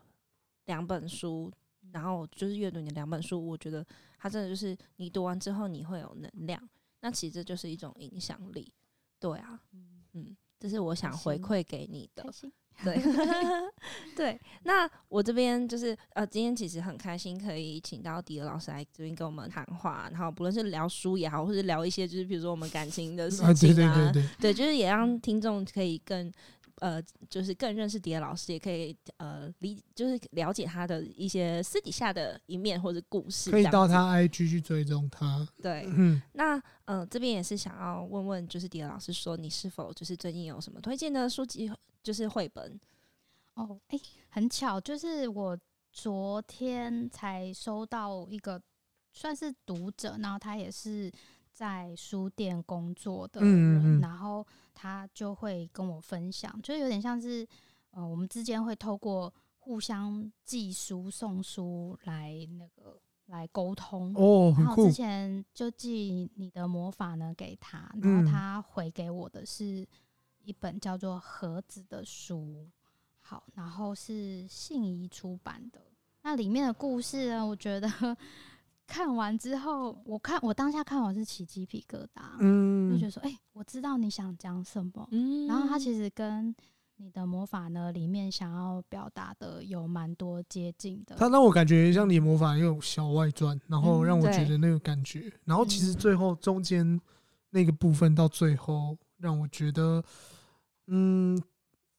[0.65, 1.53] 两本书，
[1.93, 3.85] 然后就是阅读你的两本书，我觉得
[4.19, 6.61] 它真的就是你读完之后你会有能量，
[7.01, 8.73] 那其实这就是一种影响力，
[9.19, 9.61] 对啊，
[10.15, 12.25] 嗯，这是我想回馈给你的。
[12.83, 12.99] 对
[14.17, 14.41] 对。
[14.65, 26.33] 那我这边就是呃，今天其实很开心可以请到迪尔老师来这边跟我们谈话，然后不论是聊书也好，或是聊一些就是比如说我们感情的事情啊，啊，对对对对，对，就是也让听众可以更
[26.83, 33.53] 呃，就是更认识蝶老师，也可以呃理，就是了解他的一些私底下的一面或者故事。
[33.53, 35.47] 可以到他 IG 去追踪他。
[35.63, 41.71] 对，嗯，那呃这边也是想要问问，就是蝶老师说，你是否就是最近有什么推荐的书籍，
[42.03, 42.81] 就是绘本？
[43.55, 45.57] 哦，哎、欸，很巧，就是我
[45.93, 48.61] 昨天才收到一个
[49.13, 51.13] 算是读者，然后他也是。
[51.53, 57.47] 在书店工作的人，嗯嗯，然后他就会跟我分享，就有点像是，
[57.91, 64.15] 呃，我们之间会透过互相寄书送书来那个来沟通。
[64.17, 64.55] 哦。
[64.57, 69.87] 然后之前就寄你的魔法呢给他，然后他回给我的是
[70.45, 72.67] 一本叫做《盒子》的书。
[73.21, 75.81] 好，然后是信宜出版的。
[76.23, 78.17] 那里面的故事呢，我觉得。
[78.87, 86.55] 看完之后，我看我当下看完是起鸡皮疙瘩，嗯，就觉得说，哎、欸，我知道你想讲什么，嗯，然后他其实跟
[86.97, 91.17] 你的魔法呢里面想要表达的有蛮多接近的。
[91.17, 97.01] 他让我感觉像你的魔法有小外传，然后让我觉得那个感觉，嗯、然后其实最后中间
[97.51, 100.05] 那个部分到最后让我觉得，
[100.89, 101.41] 嗯，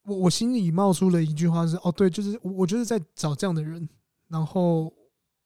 [0.04, 3.90] 我我心里冒出了一句话是，哦，对，就是我我就是在找这样的人，
[4.28, 4.94] 然后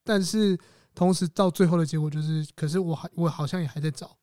[0.04, 0.58] 但是。
[0.98, 4.16] 同时到最后的结果就是，可是我还我好像也还在找，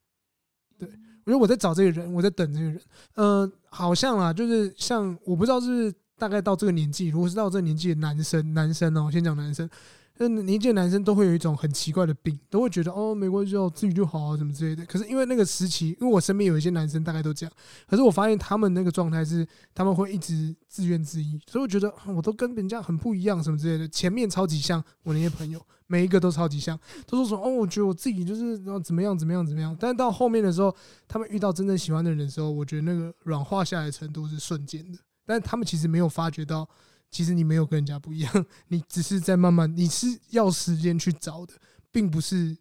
[0.78, 0.89] 对，
[1.23, 2.82] 我觉得我在找这个人，我在等这个人，
[3.13, 9.69] 呃，好像啊，就是像我不知道是大概到这个年纪，如果是到这个年纪的男生，男生哦，我先讲男生。
[10.17, 14.86] 那年纪的男生都会有一种很奇怪的病，都会觉得哦，没关系哦，自己就好啊，什么之类的。
[14.86, 17.53] 可是因为那个时期，因为我身边有一些男生大概都这样，
[17.86, 23.86] 可是我发现他们那个状态是他们会一直自怨自艾，所以我觉得我都跟人家很不一样，什么之类的。
[23.89, 29.75] 前面超级像我那些朋友，每一个都超级像，都说说哦，我觉得我自己就是然后怎么样怎么样怎么样。
[29.79, 30.75] 但是到后面的时候，
[31.07, 34.97] 他们遇到真正喜欢的人的时候，我觉得那个软化下来的程度是瞬间的。
[35.25, 36.67] 但是他们其实没有发觉到。
[37.11, 41.53] 其实你没有跟人家不一样，你只是在慢慢，你是要时间去找的，
[41.89, 42.57] 并不是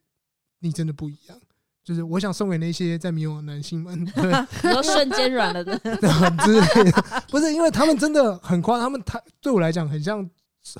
[0.60, 1.36] 你真的不一样。
[1.82, 4.30] 就是我想送给那些在迷惘的男性们， 对，
[4.62, 5.76] 你说瞬间软了的，
[6.44, 10.30] 之类的，不是因为他们真的很夸张，他们他对我来讲很像。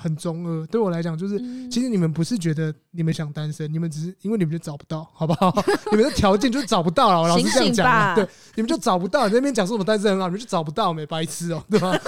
[0.01, 5.55] 很中二，对我来讲就是，其实你们不是觉得你们想单身，你们只是因为你们就找不到，好不好？
[5.93, 9.29] 你们的条件就是找不到了，老师这样讲，对，你们就找不到。
[9.29, 11.99] 那边讲说我单身很好，你们就找不到没，白痴哦，对吧？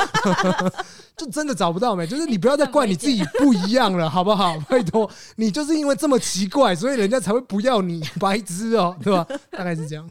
[1.17, 4.59] 就真的找不到没，就是你不要再怪你自己不一样了，好不好？
[4.69, 9.27] 拜托，你就是因为这么奇怪，所以人家才会不要你，白痴哦，对吧？
[9.51, 10.11] 大概是这样。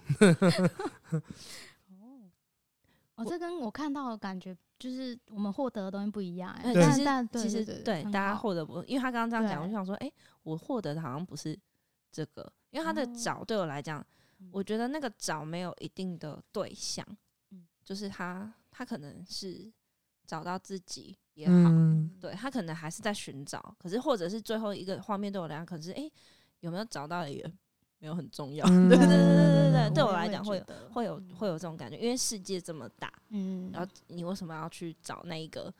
[3.26, 10.11] 哦，这跟我看到的感觉就是我们获得的东西不一样，哎，对但是其实对大家获得不，因为他刚刚这样讲，我就想说，哎，
[10.43, 11.57] 我获得的好像不是
[12.11, 14.05] 这个，因为他的找对我来讲，
[14.51, 17.05] 我觉得那个找没有一定的对象，
[17.51, 19.71] 嗯就是他他可能是
[20.26, 21.69] 找到自己也好，
[22.19, 26.09] 对他可能还是在寻找，可是或者是最后一个画面对我来讲，可是哎，
[26.59, 27.51] 有没有找到一个？
[28.06, 35.74] 没有很重要，对对对对对对，对我来讲会有会有会有这种感觉，因为世界这么大，嗯，然后你为什么要去找那一个？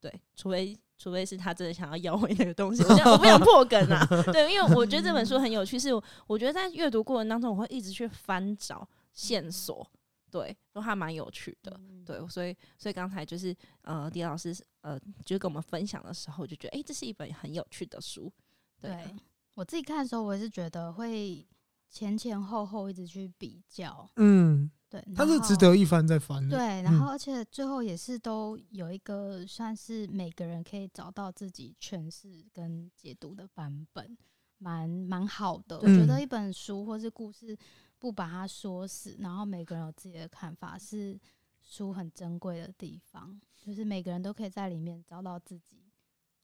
[0.00, 5.90] 对，除非除非是他真的想要要回那个东西，我我不想破梗啊， 对，因为我觉得这本书很有趣，是
[6.28, 9.84] 我觉得在阅读过程当中，我会一直去翻找线索，
[10.30, 18.32] 对，都还蛮有趣的，对，所以所以刚才就是呃，迪老师呃，就跟我们分享的时候，就觉得哎，这是一本很有趣的书，
[18.80, 18.92] 对。
[18.92, 19.16] 对
[19.54, 21.46] 我自己看的时候，我也是觉得会
[21.88, 34.18] 前前后后一直去比较，嗯，对，它是值得一翻再翻的，对，然后而且最后也是都有一个算是每个人可以找到自己诠释跟解读的版本，
[34.58, 35.78] 蛮蛮好的。
[35.78, 37.56] 我觉得一本书或是故事
[38.00, 41.16] 不把它说死，然后每个人有自己的看法，是
[41.62, 45.92] 书很珍贵的地方，就是每个人都可以在里面找到自己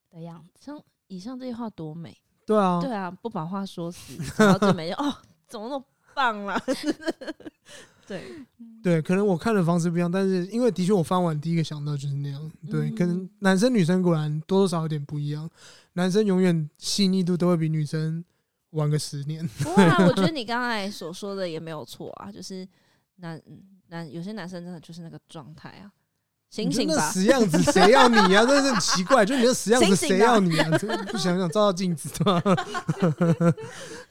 [0.08, 0.60] 的样子。
[0.60, 2.16] 像以上这句话多美。
[2.50, 5.14] 对啊，对啊，不把话说死，然后就没哦，
[5.46, 6.60] 怎么那么棒啦？
[8.08, 8.24] 对
[8.82, 12.50] 对，可能我看的方式不一样，但是因为的确我翻完第一个想到就是那样。
[12.68, 15.48] 对，可能男生女生果然多多少少有点不一样，
[15.92, 18.24] 男生永远细腻度都会比女生
[18.70, 19.46] 晚个十年。
[19.46, 22.66] 不会啊，我觉得你刚才所说的也没有错啊，就是
[23.18, 23.40] 男
[23.86, 25.92] 男有些男生真的就是那个状态啊。
[26.50, 27.10] 醒醒吧！
[27.10, 28.44] 死样子谁要你啊？
[28.44, 30.68] 真的很奇怪，就你的死样子谁要你啊？
[31.12, 32.42] 不想想照照镜子对吧？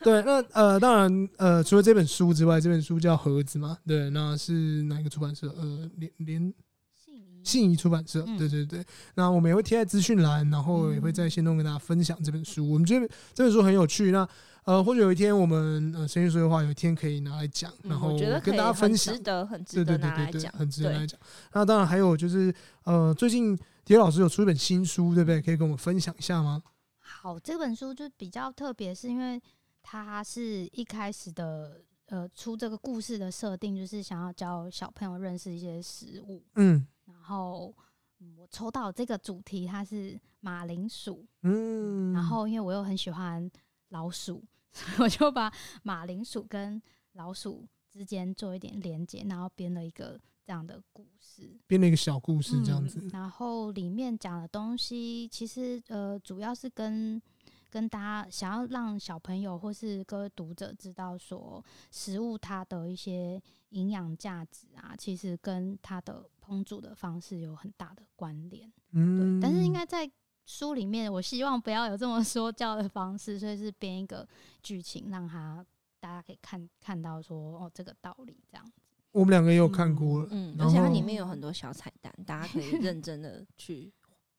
[0.01, 5.49] 对，那呃，当然呃，除了这本书之外，这本书叫《盒子》嘛，对，那是哪一个出版社？
[5.49, 6.53] 呃，连连
[6.95, 8.85] 信信谊出版社，嗯对对对。
[9.15, 12.71] 那我们也会贴在资讯栏，然后也会在线动跟大家分享这本书。
[12.71, 14.11] 我们觉得这本书很有趣。
[14.11, 14.25] 那
[14.69, 21.19] 呃，或者有一天我们呃，声艺说的话，有一天可以拿来讲，嗯然后我觉得跟大家分享，值得，很值得拿来对对对对，讲，很值得拿来讲。
[21.53, 22.53] 那当然还有就是
[22.83, 25.41] 呃，最近蝶老师有出一本新书，对不对？
[25.41, 26.61] 可以跟我们分享一下吗？
[26.99, 29.41] 好，这本书就比较特别，是因为
[29.81, 36.43] 它是一开始的呃出这个故事的设定，就是想要教小朋友认识一些食物。
[36.57, 37.73] 嗯然后、
[38.19, 41.25] 嗯我抽到这个主题，它是马铃薯。
[41.41, 43.49] 嗯，然后因为我又很喜欢
[43.89, 44.43] 老鼠，
[44.73, 45.51] 所以我就把
[45.83, 46.81] 马铃薯跟
[47.13, 51.59] 老鼠之间做一点连接，然后编了一个这样的故事。
[51.67, 52.99] 编了一个小故事这样子。
[53.01, 53.09] 嗯。
[53.09, 57.21] 然后里面讲的东西，其实呃，主要是跟
[57.69, 68.71] 跟大家想要让小朋友或是各位读者知道说，食物它的一些营养价值啊，其实跟它的烹煮的方式有很大的关联。
[68.91, 70.09] 嗯，对，但是应该在
[70.49, 74.27] 书里面，我希望不要有这么说教的方式，所以是编一个
[74.63, 75.63] 剧情，让他
[75.99, 78.81] 大家可以看看到说哦这个道理这样子。
[79.11, 80.27] 我们两个也有看过了。
[80.31, 83.93] 嗯，而且它里面有很多小彩蛋，大家可以 认真的去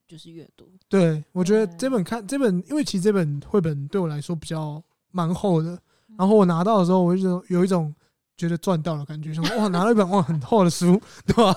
[0.08, 0.68] 就是阅读。
[0.88, 4.82] 对，我觉得这本看这本，因为其实这本绘本对我来说比较
[5.12, 5.76] 蛮厚的。
[6.08, 7.94] 嗯然后我拿到的时候，我就有一种
[8.40, 11.54] 觉得赚到了感觉，想说哇，拿了一本哇很厚的书， 对吧？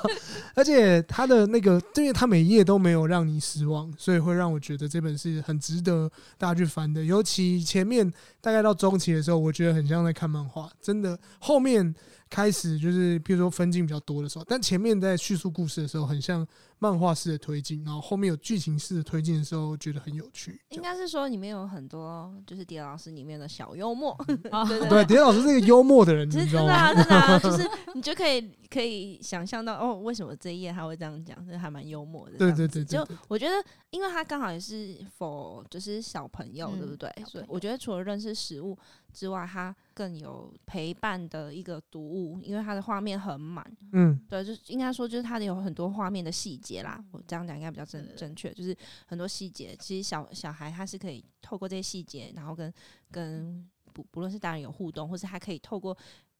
[0.53, 7.01] 而且它的那个，因为它每一页都没有让你失望，所以会让我觉得这本是很值得大家去翻的。
[7.01, 8.11] 尤其前面
[8.41, 11.17] 大概到中期的时候，我觉得很像在看漫画，真的。
[11.39, 11.95] 后面
[12.33, 16.45] 开始就是，比如说分镜比较多的时候，但前面在叙述故事的时候，很像
[16.79, 20.59] 漫画式的推进，然后后面有剧情式的推进的时候，觉得很有趣。
[20.69, 24.13] 应该是说里面有很多就是迪老师里面的小幽默，
[24.49, 26.89] 哦 对对对，蝶老师是一个幽默的人，其你知道吗？
[26.89, 32.37] 实真的啊，真的啊，就是你就可以可以想象到哦，为什么这一页他会这样讲，这还蛮幽默的。
[32.39, 33.53] 对对对对对我觉得，
[33.91, 38.75] 因为他刚好也是 for 就是小朋友，嗯对不对所以我觉得除了认识食物
[39.13, 43.65] 之外，它更有陪伴的一个读物，因为它的画面很满。
[43.91, 47.01] 嗯，对，就是应该说，就是它的有很多画面的细节啦。
[47.11, 52.73] 我这样讲应该比较正正确，就是很多细节，其实小小孩他是可以透过这些细节，然后跟
[53.11, 55.95] 跟不不论是大人有互动，或是他可以透过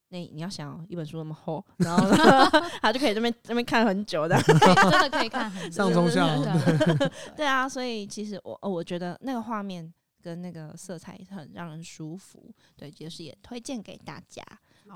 [0.10, 2.08] 那你要想哦一本书那么厚，然后
[2.82, 4.40] 他就可以这边这边看很久的。
[4.44, 9.92] 真的可以看很久上中下对 对啊，所以其实我我觉得那个画面
[10.24, 14.42] 跟那个色彩很让人舒服，对，就是也推荐给大家。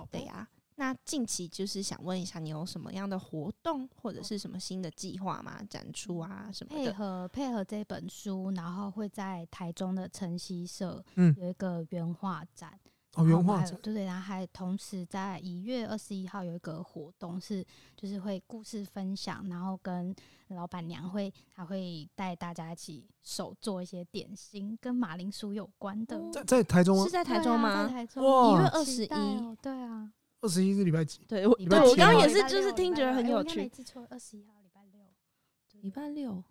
[0.10, 5.62] 对呀、那近期就是想问一下，你有什么样的活动或者是什么新的计划吗？
[5.70, 6.98] 展出啊什么的配？
[6.98, 12.80] 合配合这本书，然后会在台中的晨曦社嗯有一个原画展。
[13.18, 17.66] 哦，原画展，对对，然后还同时在一月二十一号有一个活动，是
[17.96, 20.16] 就是会故事分享，然后跟
[20.50, 26.18] 老板娘会还会带大家一起手做一些点心，跟马铃薯有关的。
[26.18, 27.04] 哦在在台中吗？
[27.06, 27.88] 是在台中吗？
[27.88, 31.22] 在台中哇1月好期待21哦对啊，二十一是礼拜几？
[31.28, 33.76] 对，我礼拜对我刚刚也是，就是听觉得很有礼拜六哎我应该没趣。
[33.76, 35.02] 记错，二十一号礼拜六。
[35.82, 36.44] 礼拜六，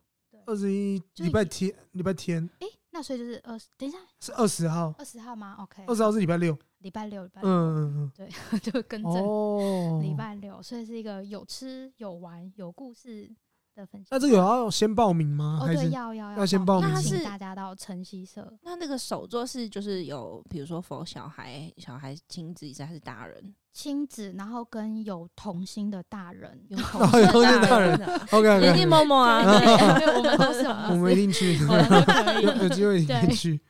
[0.46, 2.66] 二十一礼拜天，礼拜天诶，
[2.96, 6.58] 那所以就是二十，等一下，是二十号，二十号吗？OK，二十号是礼拜六。
[6.78, 8.30] 礼拜六，礼拜六，嗯嗯对，
[8.60, 9.04] 就跟嗯。
[9.04, 13.30] 着哦，礼拜六，所以是一个有吃有玩有故事
[13.76, 14.08] 的分享。
[14.10, 15.58] 那这个要先报名吗？
[15.62, 18.52] 哦，对，还是要要要先报名那是请大家到晨曦社。
[18.62, 23.54] 那那个手作是就是有，比如说 for 小孩，小孩亲子还是大人？
[23.72, 27.02] 亲子，然后跟有童心的大人，有童
[27.44, 29.42] 心的大人的 OK 一定 OK，某某啊，
[29.98, 33.60] 对，我们都是， 我们一定去，我 们都可以有有机会一定对去。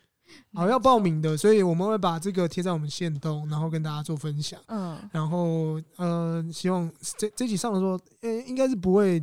[0.55, 4.61] 好，要报名的，所以我们会把这个贴在我们线动，然后跟大家做分享。
[4.69, 6.89] 嗯，然后呃，希望
[7.19, 9.21] 这这集上的时候，呃，应该是不会，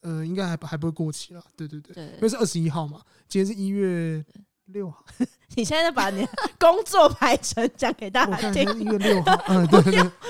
[0.00, 1.44] 呃，应该还还不会过期了。
[1.56, 2.28] 对对对，因为。
[2.28, 4.24] 是二十一号嘛，今天是一月
[4.72, 4.96] 六号，
[5.56, 6.28] 你现在在把你的
[6.58, 9.80] 工作排程讲给大家听一月六号， 嗯，对。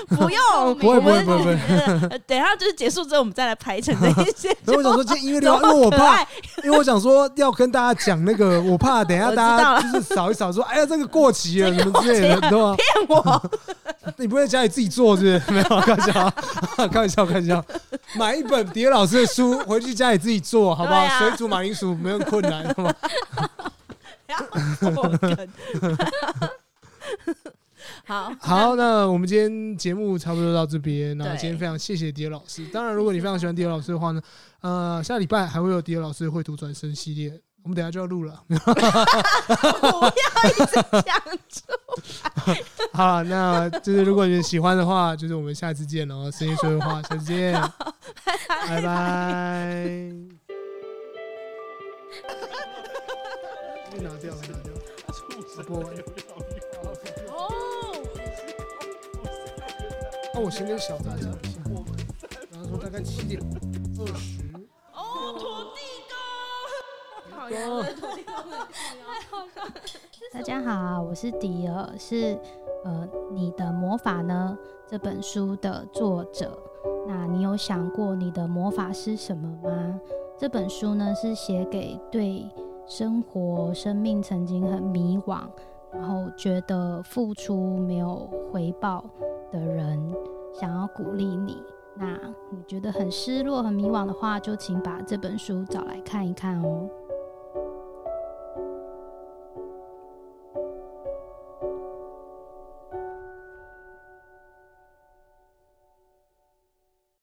[0.09, 1.51] 不用，不会不会不会不会
[2.09, 4.55] 呃等一下就是结束之后，我们再来排程这一些。
[4.65, 6.21] 所以我想说，今天一月六号，因为我怕，
[6.63, 12.75] 因为我想说要跟大家讲那个，我怕等一下大家就是扫一扫，说哎呀这个过期了什么之类的，对吧？
[12.75, 13.51] 骗我，
[14.17, 15.53] 你不会在家里自己做是不是？
[15.53, 16.33] 没有，开玩笑，
[16.75, 17.63] 开玩笑，开玩笑。
[18.15, 20.99] 买一本蝶老师的书回去家里自己做，好不好？
[20.99, 22.93] 啊水煮马铃薯没有困难，好吗？
[28.05, 31.17] 好，好，那我们今天节目差不多到这边。
[31.17, 32.65] 那对今天非常谢谢迪尔老师。
[32.67, 34.21] 当然，如果你非常喜欢迪尔老师的话呢，
[34.61, 37.31] 呃，下礼拜还会有迪尔老师的绘图转身系列，
[37.63, 38.43] 我们等下就要录了。
[38.47, 38.61] 不要
[40.49, 41.61] 一直讲出。
[42.93, 46.29] 好，那就是如果你们喜欢的话，就是我们下次见喽。
[46.29, 47.59] 声音说的话，下次见。
[48.67, 50.11] 拜拜。
[53.99, 54.71] 拿掉，拿掉。
[55.67, 55.93] 播完。
[57.27, 57.39] 哦。
[60.33, 61.59] 那我先跟小杂讲一下，
[62.51, 63.41] 然后说大概七点
[63.99, 64.41] 二十。
[64.93, 65.43] 哦，土
[65.75, 67.37] 地公。
[67.37, 67.59] 好呀。
[70.33, 72.39] 大家好，我是迪尔，是
[72.85, 74.57] 呃你的魔法呢
[74.87, 76.57] 这本书的作者。
[77.07, 79.99] 那你有想过你的魔法是什么吗？
[80.37, 82.49] 这本书呢是写给对
[82.91, 85.39] 生活、生命曾经很迷惘，
[85.93, 89.05] 然后觉得付出没有回报
[89.49, 90.13] 的人，
[90.53, 91.55] 想要鼓励你。
[91.95, 92.19] 那
[92.49, 96.89] 你觉得很失落、很迷惘的话，就请把这本书找来看一看哦。